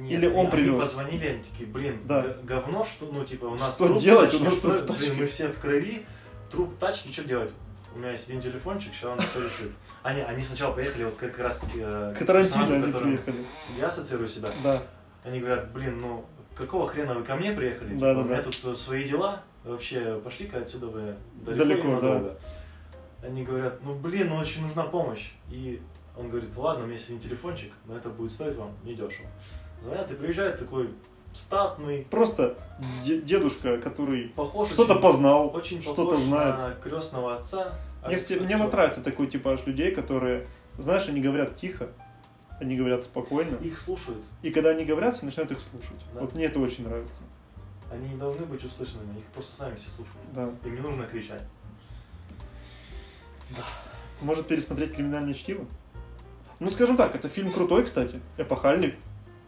[0.00, 0.80] Нет, Или он они привез?
[0.80, 2.36] позвонили, они такие, блин, Да.
[2.44, 4.30] говно, что, ну, типа, у нас Что труп делать?
[4.30, 6.06] тачке, У нас что- труп блин, мы все в крови,
[6.52, 7.50] труп в тачке, что делать?
[7.94, 9.72] У меня есть один телефончик, сейчас он все решит.
[10.02, 13.44] Они, они сначала поехали вот как раз к, э, К Тарантино персонажу, они которым приехали.
[13.78, 14.48] Я ассоциирую себя.
[14.62, 14.82] Да.
[15.24, 16.24] Они говорят, блин, ну,
[16.54, 17.94] какого хрена вы ко мне приехали?
[17.96, 18.42] Да, Типа, да, у меня да.
[18.42, 22.34] тут э, свои дела, вообще пошли-ка отсюда вы далеко, Далеко, и да.
[23.26, 25.32] Они говорят, ну, блин, ну, очень нужна помощь.
[25.50, 25.82] И
[26.16, 29.28] он говорит, ладно, у меня есть один телефончик, но это будет стоить вам недешево.
[29.80, 30.90] Звонят и приезжает такой
[31.38, 32.56] статный, Просто
[33.04, 36.58] де- дедушка, который похож что-то очень, познал, очень что-то знает.
[36.58, 37.72] на крестного отца.
[38.06, 40.46] Мне, кстати, мне вот нравится такой типаж людей, которые,
[40.78, 41.88] знаешь, они говорят тихо,
[42.60, 43.56] они говорят спокойно.
[43.56, 44.22] Их слушают.
[44.42, 45.98] И когда они говорят, все начинают их слушать.
[46.14, 46.20] Да.
[46.20, 47.22] Вот мне это очень нравится.
[47.90, 50.18] Они не должны быть услышанными, их просто сами все слушают.
[50.34, 50.50] Да.
[50.64, 51.42] Им не нужно кричать.
[54.20, 55.64] Может пересмотреть криминальное чтиво?
[56.60, 58.96] Ну, скажем так, это фильм крутой, кстати, эпохальный.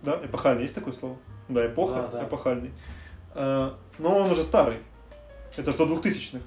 [0.03, 1.17] Да, эпохальный, есть такое слово?
[1.51, 2.25] Да, эпоха, Да, да.
[2.25, 2.71] эпохальный.
[3.35, 4.79] Э, Но он уже старый.
[5.57, 6.41] Это что, 2000-х?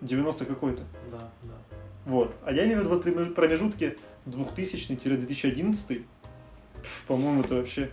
[0.00, 0.82] 90 какой-то.
[1.10, 1.54] Да, да.
[2.04, 2.34] Вот.
[2.44, 3.96] А я имею в виду вот промежутке
[4.26, 6.04] 2000-2011.
[6.82, 7.90] Пф, По-моему, это вообще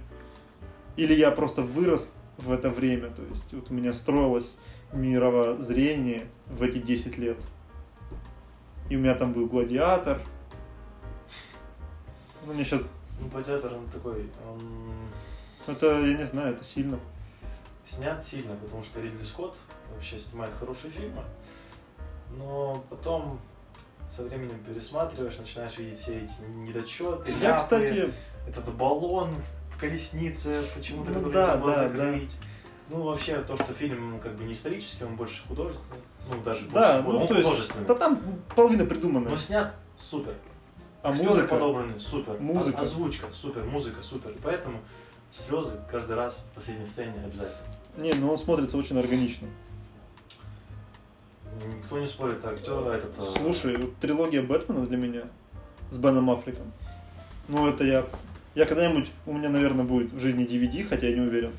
[0.96, 4.58] Или я просто вырос в это время, то есть вот у меня строилось
[4.94, 7.38] мировоззрение в эти 10 лет.
[8.90, 10.22] И у меня там был гладиатор.
[12.46, 12.82] Ну, мне сейчас...
[13.20, 14.62] Ну, Гладиатор, он такой, он
[15.68, 17.00] Это, я не знаю, это сильно.
[17.86, 19.56] снят сильно, потому что Ридли Скотт
[19.94, 21.24] вообще снимает хорошие фильмы,
[22.38, 23.40] но потом
[24.10, 27.32] со временем пересматриваешь, начинаешь видеть все эти недочеты.
[27.42, 28.14] Я, ляпы, кстати,
[28.48, 29.36] этот баллон
[29.70, 32.36] в колеснице, почему-то, Ну который да, нельзя было да, закрыть.
[32.90, 36.00] Ну, вообще, то, что фильм как бы не исторический, он больше художественный.
[36.30, 37.86] Ну, даже да, больше, ну он то есть, художественный.
[37.86, 38.22] да там
[38.56, 39.30] половина придумана.
[39.30, 40.34] Но снят супер.
[41.04, 41.48] А Актеры музыка?
[41.48, 42.40] подобраны супер.
[42.40, 42.78] Музыка.
[42.80, 44.34] О- Озвучка супер, музыка супер.
[44.42, 44.80] Поэтому
[45.32, 47.58] слезы каждый раз в последней сцене обязательно.
[47.98, 49.48] Не, ну он смотрится очень органично.
[51.66, 53.18] Никто не спорит, актер этот...
[53.18, 55.24] э, Слушай, вот трилогия Бэтмена для меня
[55.90, 56.72] с Беном Аффлеком.
[57.48, 58.06] Ну, это я...
[58.54, 59.10] Я когда-нибудь...
[59.26, 61.52] У меня, наверное, будет в жизни DVD, хотя я не уверен.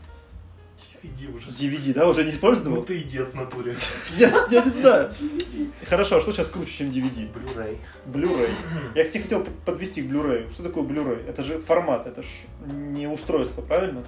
[1.02, 1.48] DVD уже.
[1.48, 2.08] DVD, да?
[2.08, 2.76] Уже не использовал?
[2.78, 3.76] Ну ты и дед в натуре.
[4.16, 5.10] Я, я не знаю.
[5.10, 5.70] DVD.
[5.88, 7.32] Хорошо, а что сейчас круче, чем DVD?
[7.32, 7.78] Blu-ray.
[8.06, 8.48] Blu-ray.
[8.94, 10.50] Я, кстати, хотел подвести к Blu-ray.
[10.52, 11.28] Что такое Blu-ray?
[11.28, 12.28] Это же формат, это же
[12.72, 14.04] не устройство, правильно?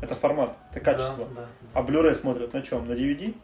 [0.00, 1.28] Это формат, это качество.
[1.34, 1.48] Да, да.
[1.74, 2.88] А Blu-ray смотрят на чем?
[2.88, 3.34] На DVD?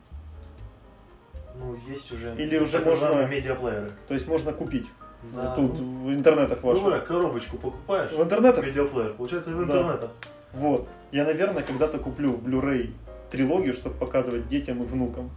[1.57, 2.35] Ну, есть уже...
[2.37, 3.93] Или уже так можно- медиаплееры.
[4.07, 4.87] То есть можно купить.
[5.35, 5.55] Да.
[5.57, 6.85] Тут в интернетах Ну, ваших.
[6.85, 8.65] говоря, коробочку покупаешь, В интернетах?
[8.65, 10.11] медиаплеер, получается в Да.
[10.53, 10.89] Вот.
[11.13, 12.93] Я, наверное, когда-то куплю Blu-ray
[13.31, 15.31] трилогию, чтобы показывать детям и внукам.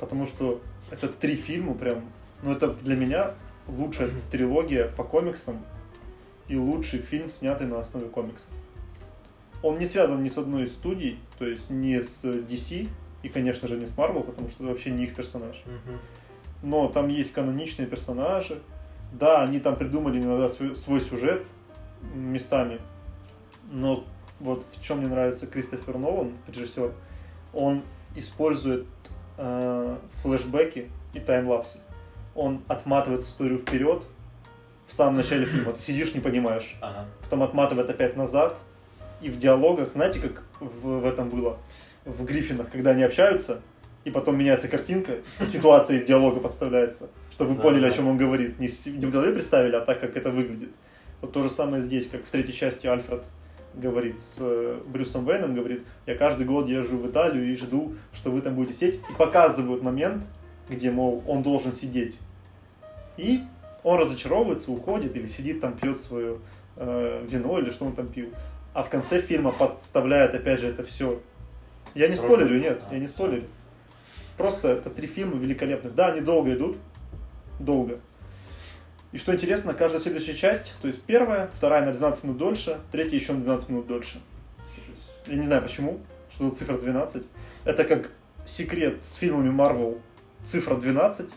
[0.00, 0.60] Потому что
[0.90, 2.04] это три фильма прям...
[2.42, 3.34] Ну, это для меня
[3.68, 5.64] лучшая трилогия по комиксам
[6.48, 8.50] и лучший фильм, снятый на основе комиксов.
[9.62, 12.88] Он не связан ни с одной из студий, то есть не с DC
[13.22, 15.62] и, конечно же, не с Marvel, потому что это вообще не их персонаж.
[16.62, 18.60] Но там есть каноничные персонажи.
[19.12, 21.42] Да, они там придумали иногда свой, сюжет
[22.14, 22.80] местами.
[23.70, 24.04] Но
[24.44, 26.92] вот в чем мне нравится Кристофер Нолан, режиссер,
[27.54, 27.82] он
[28.14, 28.86] использует
[29.38, 31.78] э, флешбеки и таймлапсы.
[32.34, 34.04] Он отматывает историю вперед
[34.86, 35.72] в самом начале фильма.
[35.72, 36.76] Ты сидишь, не понимаешь.
[36.82, 37.06] Ага.
[37.22, 38.60] Потом отматывает опять назад.
[39.22, 41.56] И в диалогах, знаете, как в, в этом было?
[42.04, 43.62] В Гриффинах, когда они общаются,
[44.04, 45.12] и потом меняется картинка,
[45.46, 48.58] ситуация из диалога подставляется, чтобы вы Да, поняли, о чем он говорит.
[48.60, 50.68] Не, с- не в голове представили, а так, как это выглядит.
[51.22, 53.24] Вот то же самое здесь, как в третьей части Альфред
[53.76, 58.30] говорит с э, Брюсом Вейном, говорит, я каждый год езжу в Италию и жду, что
[58.30, 60.24] вы там будете сидеть, и показывают момент,
[60.68, 62.16] где, мол, он должен сидеть.
[63.16, 63.40] И
[63.82, 66.38] он разочаровывается, уходит или сидит там, пьет свое
[66.76, 68.30] э, вино или что он там пил.
[68.72, 71.20] А в конце фильма подставляет опять же это все.
[71.94, 72.32] Я не Срок.
[72.32, 73.44] спойлерю, нет, А, я не спойлерю.
[74.36, 75.94] Просто это три фильма великолепных.
[75.94, 76.76] Да, они долго идут,
[77.60, 78.00] долго.
[79.14, 83.16] И что интересно, каждая следующая часть, то есть первая, вторая на 12 минут дольше, третья
[83.16, 84.20] еще на 12 минут дольше.
[85.28, 87.22] Я не знаю почему, что за цифра 12.
[87.64, 88.10] Это как
[88.44, 90.00] секрет с фильмами Marvel
[90.42, 91.30] цифра 12.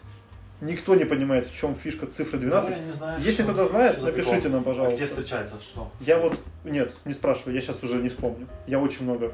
[0.62, 2.72] Никто не понимает, в чем фишка цифры 12.
[2.88, 4.52] Да, знаю, Если кто-то знает, напишите прикол.
[4.54, 4.96] нам, А пожалуйста.
[4.96, 5.92] где встречается что?
[6.00, 8.48] Я вот, нет, не спрашивай, я сейчас уже не вспомню.
[8.66, 9.34] Я очень много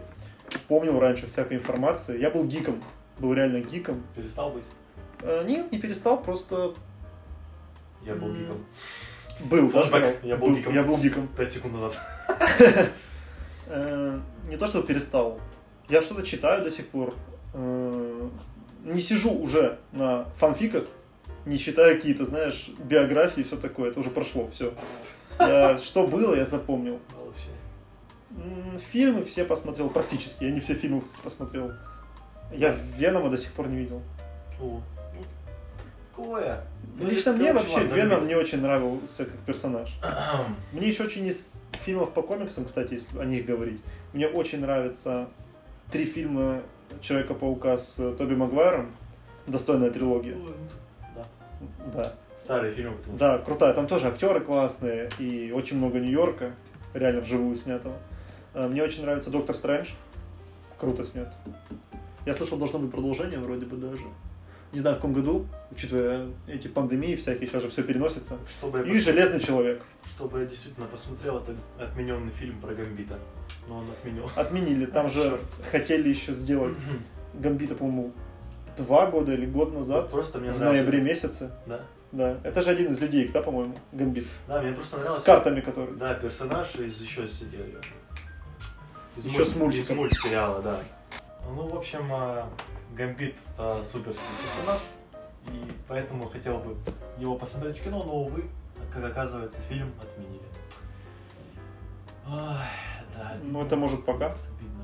[0.67, 2.19] помнил раньше всякой информации.
[2.19, 2.83] Я был гиком,
[3.19, 4.03] был реально гиком.
[4.17, 4.65] Перестал быть?
[5.21, 6.73] Э, нет, не перестал, просто
[8.05, 8.65] Я был гиком.
[9.45, 10.23] был, Флэшбэк.
[10.23, 10.73] Я был гиком.
[10.73, 11.27] Я был гиком.
[11.27, 11.97] Пять секунд назад.
[13.65, 15.39] Э, не то, что перестал.
[15.87, 17.15] Я что-то читаю до сих пор.
[17.53, 18.29] Э,
[18.83, 20.83] не сижу уже на фанфиках,
[21.45, 23.89] не читаю какие-то, знаешь, биографии и все такое.
[23.89, 24.73] Это уже прошло, все.
[25.81, 26.99] что было, я запомнил.
[28.91, 30.43] Фильмы все посмотрел, практически.
[30.43, 31.71] Я не все фильмы посмотрел.
[32.51, 34.01] Я Венома до сих пор не видел.
[34.61, 34.81] О,
[36.15, 36.63] Какое?
[36.97, 38.27] Ну, Лично мне вообще ладно, Веном любил.
[38.27, 39.97] не очень нравился как персонаж.
[40.71, 43.81] Мне еще очень из фильмов по комиксам, кстати, если о них говорить.
[44.13, 45.27] Мне очень нравятся
[45.91, 46.61] три фильма
[47.01, 48.91] Человека-паука с э, Тоби Магуайром.
[49.47, 50.35] Достойная трилогия.
[50.35, 50.53] Ну,
[51.15, 51.25] Да.
[51.91, 52.13] Да.
[52.39, 53.73] Старые фильмы, потому Да, крутая.
[53.73, 56.51] Там тоже актеры классные и очень много Нью-Йорка,
[56.93, 57.95] реально вживую снятого.
[58.53, 59.91] Э, Мне очень нравится Доктор Стрэндж.
[60.77, 61.33] Круто снят.
[62.25, 64.03] Я слышал, должно быть продолжение вроде бы даже.
[64.73, 68.37] Не знаю, в каком году, учитывая эти пандемии всякие, сейчас же все переносится.
[68.47, 69.79] что- Чтобы И Железный Человек.
[69.81, 73.19] пос- чтобы я действительно посмотрел этот отмененный фильм про Гамбита.
[73.67, 74.29] Но он отменил.
[74.35, 74.85] Отменили.
[74.87, 75.39] Там же
[75.71, 76.73] хотели еще сделать
[77.35, 78.13] Гамбита, по-моему,
[78.77, 80.09] два года или год назад.
[80.09, 81.51] Просто мне В ноябре месяце.
[81.67, 81.81] Да.
[82.11, 82.37] Да.
[82.43, 84.25] Это же один из людей, да, по-моему, Гамбит.
[84.47, 85.25] Да, мне просто С нравился.
[85.25, 85.95] картами, которые.
[85.97, 87.59] Да, персонаж из еще с эти-
[89.17, 89.89] из, Еще с мульт- мультиков.
[89.91, 90.79] из мультсериала, да.
[91.45, 92.49] Ну, в общем, а,
[92.95, 94.81] Гамбит а, суперский персонаж,
[95.47, 96.75] и поэтому хотел бы
[97.17, 98.45] его посмотреть в кино, но, увы,
[98.93, 100.43] как оказывается, фильм отменили.
[102.27, 102.67] Ой,
[103.17, 104.27] Да, Ну, это может пока.
[104.27, 104.83] Обидно.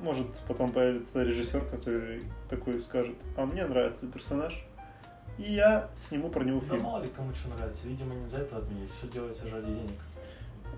[0.00, 4.64] Может потом появится режиссер, который такой скажет, а мне нравится этот персонаж,
[5.38, 6.82] и я сниму про него Да фильм.
[6.82, 7.86] мало ли кому что нравится.
[7.88, 8.90] Видимо, не за это отменить.
[8.98, 9.98] Все делается ради денег.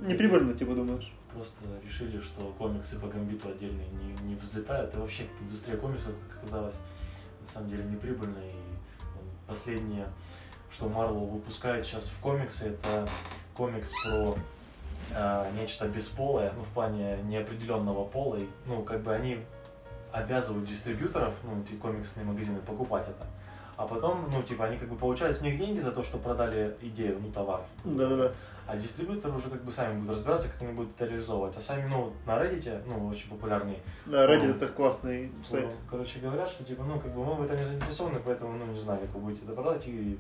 [0.01, 1.13] Неприбыльно, типа, думаешь?
[1.33, 4.93] Просто решили, что комиксы по гамбиту отдельные не, не взлетают.
[4.95, 6.77] И вообще индустрия комиксов, как оказалось,
[7.41, 8.51] на самом деле неприбыльная.
[8.51, 8.57] И
[9.47, 10.09] последнее,
[10.73, 13.09] что Marvel выпускает сейчас в комиксы, это
[13.55, 14.37] комикс про
[15.13, 18.37] э, нечто бесполое, ну, в плане неопределенного пола.
[18.37, 19.39] И, ну, как бы они
[20.13, 23.27] обязывают дистрибьюторов, ну, эти комиксные магазины, покупать это.
[23.77, 26.77] А потом, ну, типа, они как бы получают с них деньги за то, что продали
[26.83, 27.63] идею, ну, товар.
[27.85, 28.33] Да-да-да.
[28.71, 31.57] А дистрибьюторы уже как бы сами будут разбираться, как они будут это реализовывать.
[31.57, 35.65] А сами, ну, на Reddit, ну, очень популярный, Да, Reddit Ну, это классный сайт.
[35.65, 38.67] ну, короче, говорят, что, типа, ну, как бы мы в этом не заинтересованы, поэтому, ну,
[38.67, 40.17] не знаю, как вы будете это продать, и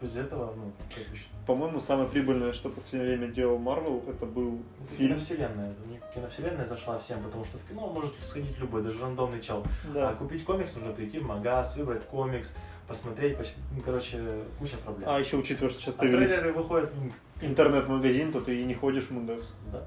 [0.00, 4.26] без этого, ну, как бы, По-моему, самое прибыльное, что в последнее время делал Marvel, это
[4.26, 4.58] был
[4.96, 5.14] фильм.
[5.14, 5.74] киновселенная.
[5.86, 9.64] У них киновселенная зашла всем, потому что в кино может сходить любой, даже рандомный чел.
[9.86, 10.12] А Да.
[10.14, 12.52] купить комикс нужно прийти в магаз, выбрать комикс,
[12.88, 15.08] посмотреть, почти, ну, короче, куча проблем.
[15.08, 18.74] А еще учитывая, что сейчас А появились трейлеры выходят, м, интернет-магазин, то ты и не
[18.74, 19.52] ходишь в магаз.
[19.72, 19.86] да.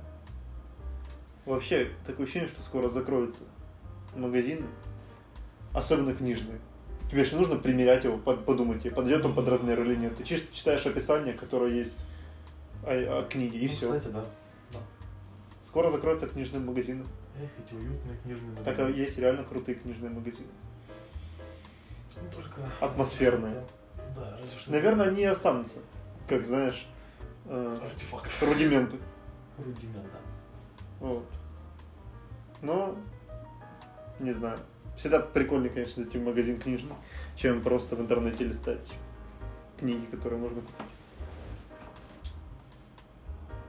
[1.46, 3.44] Вообще, такое ощущение, что скоро закроются
[4.16, 4.66] магазины,
[5.74, 6.60] особенно книжные.
[7.10, 10.18] Тебе же не нужно примерять его, под- подумать, подойдет он под размер или нет.
[10.18, 11.98] Ты читаешь описание, которое есть
[12.84, 13.86] о, о книге, и Ну, все.
[13.98, 14.26] Кстати, да.
[14.74, 14.80] да.
[15.64, 17.06] Скоро закроются книжные магазины.
[17.42, 18.88] Эх, эти уютные книжные Так магазины.
[18.88, 20.48] а есть реально крутые книжные магазины.
[22.22, 22.62] Ну, только...
[22.82, 23.64] Атмосферные.
[24.16, 24.72] Да, разве что...
[24.72, 25.80] Наверное, они и останутся,
[26.28, 26.88] как знаешь,
[27.46, 28.32] э, Артефакт.
[28.42, 28.98] рудименты.
[29.58, 30.20] Рудимент, да.
[31.00, 31.26] Вот.
[32.62, 32.98] Но,
[34.20, 34.60] не знаю.
[34.98, 36.96] Всегда прикольнее, конечно, зайти в магазин книжный,
[37.36, 38.92] чем просто в интернете листать
[39.80, 40.76] книги, которые можно купить.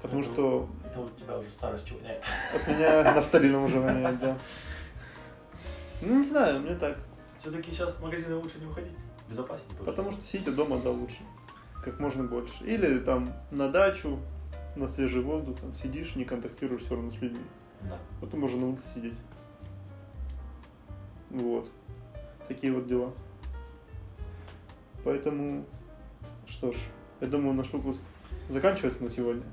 [0.03, 2.25] Потому Это- что Это у тебя уже старостью воняет.
[2.55, 4.39] от меня нафталином уже воняет, да.
[6.01, 6.97] Ну, не знаю, мне так.
[7.41, 8.97] Все-таки сейчас в магазины лучше не уходить.
[9.29, 9.73] Безопаснее.
[9.77, 9.85] тоже.
[9.91, 11.19] Потому что сидите дома, да, лучше.
[11.85, 12.65] Как можно больше.
[12.65, 14.19] Или там на дачу,
[14.77, 17.43] на свежий воздух, там сидишь, не контактируешь все равно с людьми.
[17.83, 17.99] Да.
[18.21, 19.15] Потом можно на улице сидеть.
[21.31, 21.71] Вот.
[22.47, 23.13] Такие вот дела.
[25.05, 25.65] Поэтому,
[26.47, 26.77] что ж,
[27.21, 28.01] я думаю, наш выпуск
[28.49, 29.45] заканчивается на сегодня.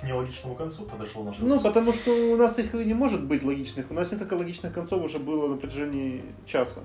[0.00, 3.42] К нелогичному концу подошел наш Ну, потому что у нас их и не может быть
[3.42, 3.90] логичных.
[3.90, 6.80] У нас несколько логичных концов уже было на протяжении часа.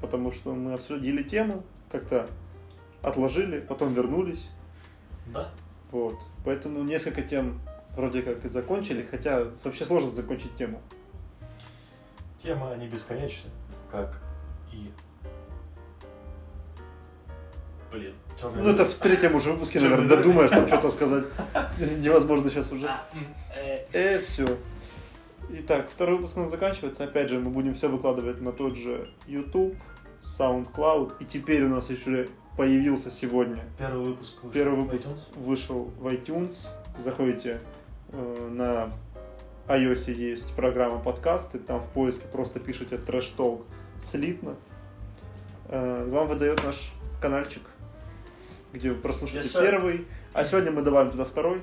[0.00, 2.28] Потому что мы обсудили тему, как-то
[3.02, 4.48] отложили, потом вернулись.
[5.32, 5.50] Да.
[5.90, 6.16] Вот.
[6.44, 7.60] Поэтому несколько тем
[7.96, 10.80] вроде как и закончили, хотя вообще сложно закончить тему.
[12.42, 13.50] Темы, они бесконечны,
[13.90, 14.20] как
[14.72, 14.90] и...
[17.90, 18.14] Блин.
[18.38, 21.24] чёрный Ну, это в третьем уже выпуске, Чёрный наверное, додумаешь там что-то сказать.
[21.78, 22.86] Невозможно сейчас уже.
[22.86, 23.08] А,
[23.56, 24.46] э, Э, все.
[25.50, 27.04] Итак, второй выпуск у нас заканчивается.
[27.04, 29.74] Опять же, мы будем все выкладывать на тот же YouTube,
[30.22, 31.14] SoundCloud.
[31.20, 32.28] И теперь у нас еще
[32.58, 33.64] появился сегодня.
[33.78, 34.34] Первый выпуск.
[34.42, 35.20] вышел Первый в выпуск iTunes.
[35.36, 36.68] вышел в iTunes.
[37.02, 37.60] Заходите
[38.10, 38.90] э, на
[39.68, 41.58] iOS есть программа подкасты.
[41.58, 43.64] Там в поиске просто пишите Trash Talk
[44.00, 44.56] слитно.
[45.68, 47.62] Вам выдает наш каналчик,
[48.72, 49.62] где вы прослушаете sir.
[49.62, 50.06] первый.
[50.32, 51.62] А сегодня мы добавим туда второй.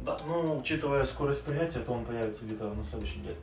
[0.00, 3.36] Да, ну, учитывая скорость принятия, то он появится где-то на следующей неделе.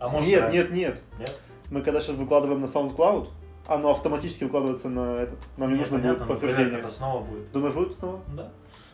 [0.00, 1.02] А может, нет, нет, нет.
[1.18, 1.38] Нет?
[1.70, 3.28] Мы когда сейчас выкладываем на SoundCloud,
[3.66, 5.38] оно автоматически выкладывается на этот.
[5.56, 6.68] Нам не нужно понятно, будет подтверждение.
[6.68, 7.52] проверка-то снова будет.
[7.52, 8.20] Думаешь, будет снова?
[8.34, 8.50] Да.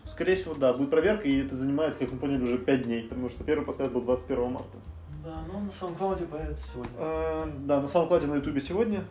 [0.07, 0.72] Скорее всего, да.
[0.72, 3.92] Будет проверка, и это занимает, как мы поняли, уже 5 дней, потому что первый подкаст
[3.92, 4.78] был 21 марта.
[5.24, 6.92] Да, ну на SoundCloud появится сегодня.
[6.98, 9.05] Э, да, на SoundCloud на YouTube сегодня.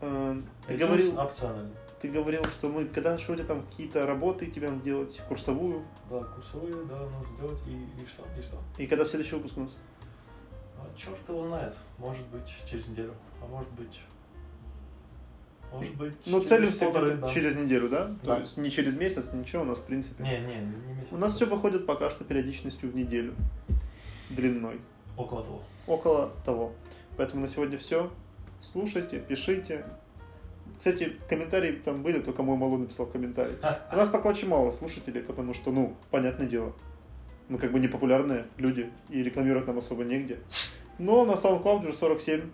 [0.00, 1.70] Э, ты, говорил, Опционально.
[2.00, 5.84] ты говорил, что мы, когда что то там какие-то работы тебе надо делать, курсовую.
[6.10, 7.60] Да, курсовые, да, нужно делать.
[7.68, 8.24] И, и что?
[8.36, 8.58] И что?
[8.76, 9.76] И когда следующий выпуск у нас?
[10.78, 11.74] А черт его знает.
[11.98, 13.14] Может быть, через неделю.
[13.40, 14.00] А может быть...
[15.74, 17.28] Может быть, Ну, через целимся полторы, да.
[17.28, 18.10] через неделю, да?
[18.22, 18.36] Да.
[18.36, 20.22] То есть не через месяц, ничего у нас, в принципе.
[20.22, 21.08] Не, не, не месяц.
[21.12, 23.34] У нас все выходит пока что периодичностью в неделю.
[24.30, 24.80] Длиной.
[25.16, 25.62] Около того.
[25.86, 26.72] около того.
[27.16, 28.10] Поэтому на сегодня все.
[28.60, 29.84] Слушайте, пишите.
[30.78, 33.56] Кстати, комментарии там были, только мой Малу написал комментарий.
[33.92, 36.72] У нас пока очень мало слушателей, потому что, ну, понятное дело,
[37.48, 40.38] мы как бы не популярные люди, и рекламировать нам особо негде.
[40.98, 42.50] Но на SoundCloud уже 47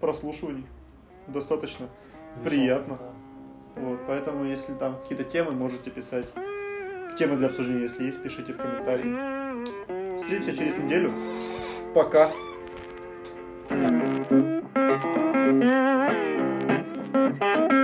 [0.00, 0.64] прослушиваний.
[1.28, 1.88] Достаточно.
[2.44, 2.98] Приятно.
[3.76, 6.26] Вот, поэтому, если там какие-то темы, можете писать.
[7.18, 10.20] Темы для обсуждения, если есть, пишите в комментарии.
[10.20, 11.12] Встретимся через неделю.
[11.94, 12.30] Пока.
[17.40, 17.81] thank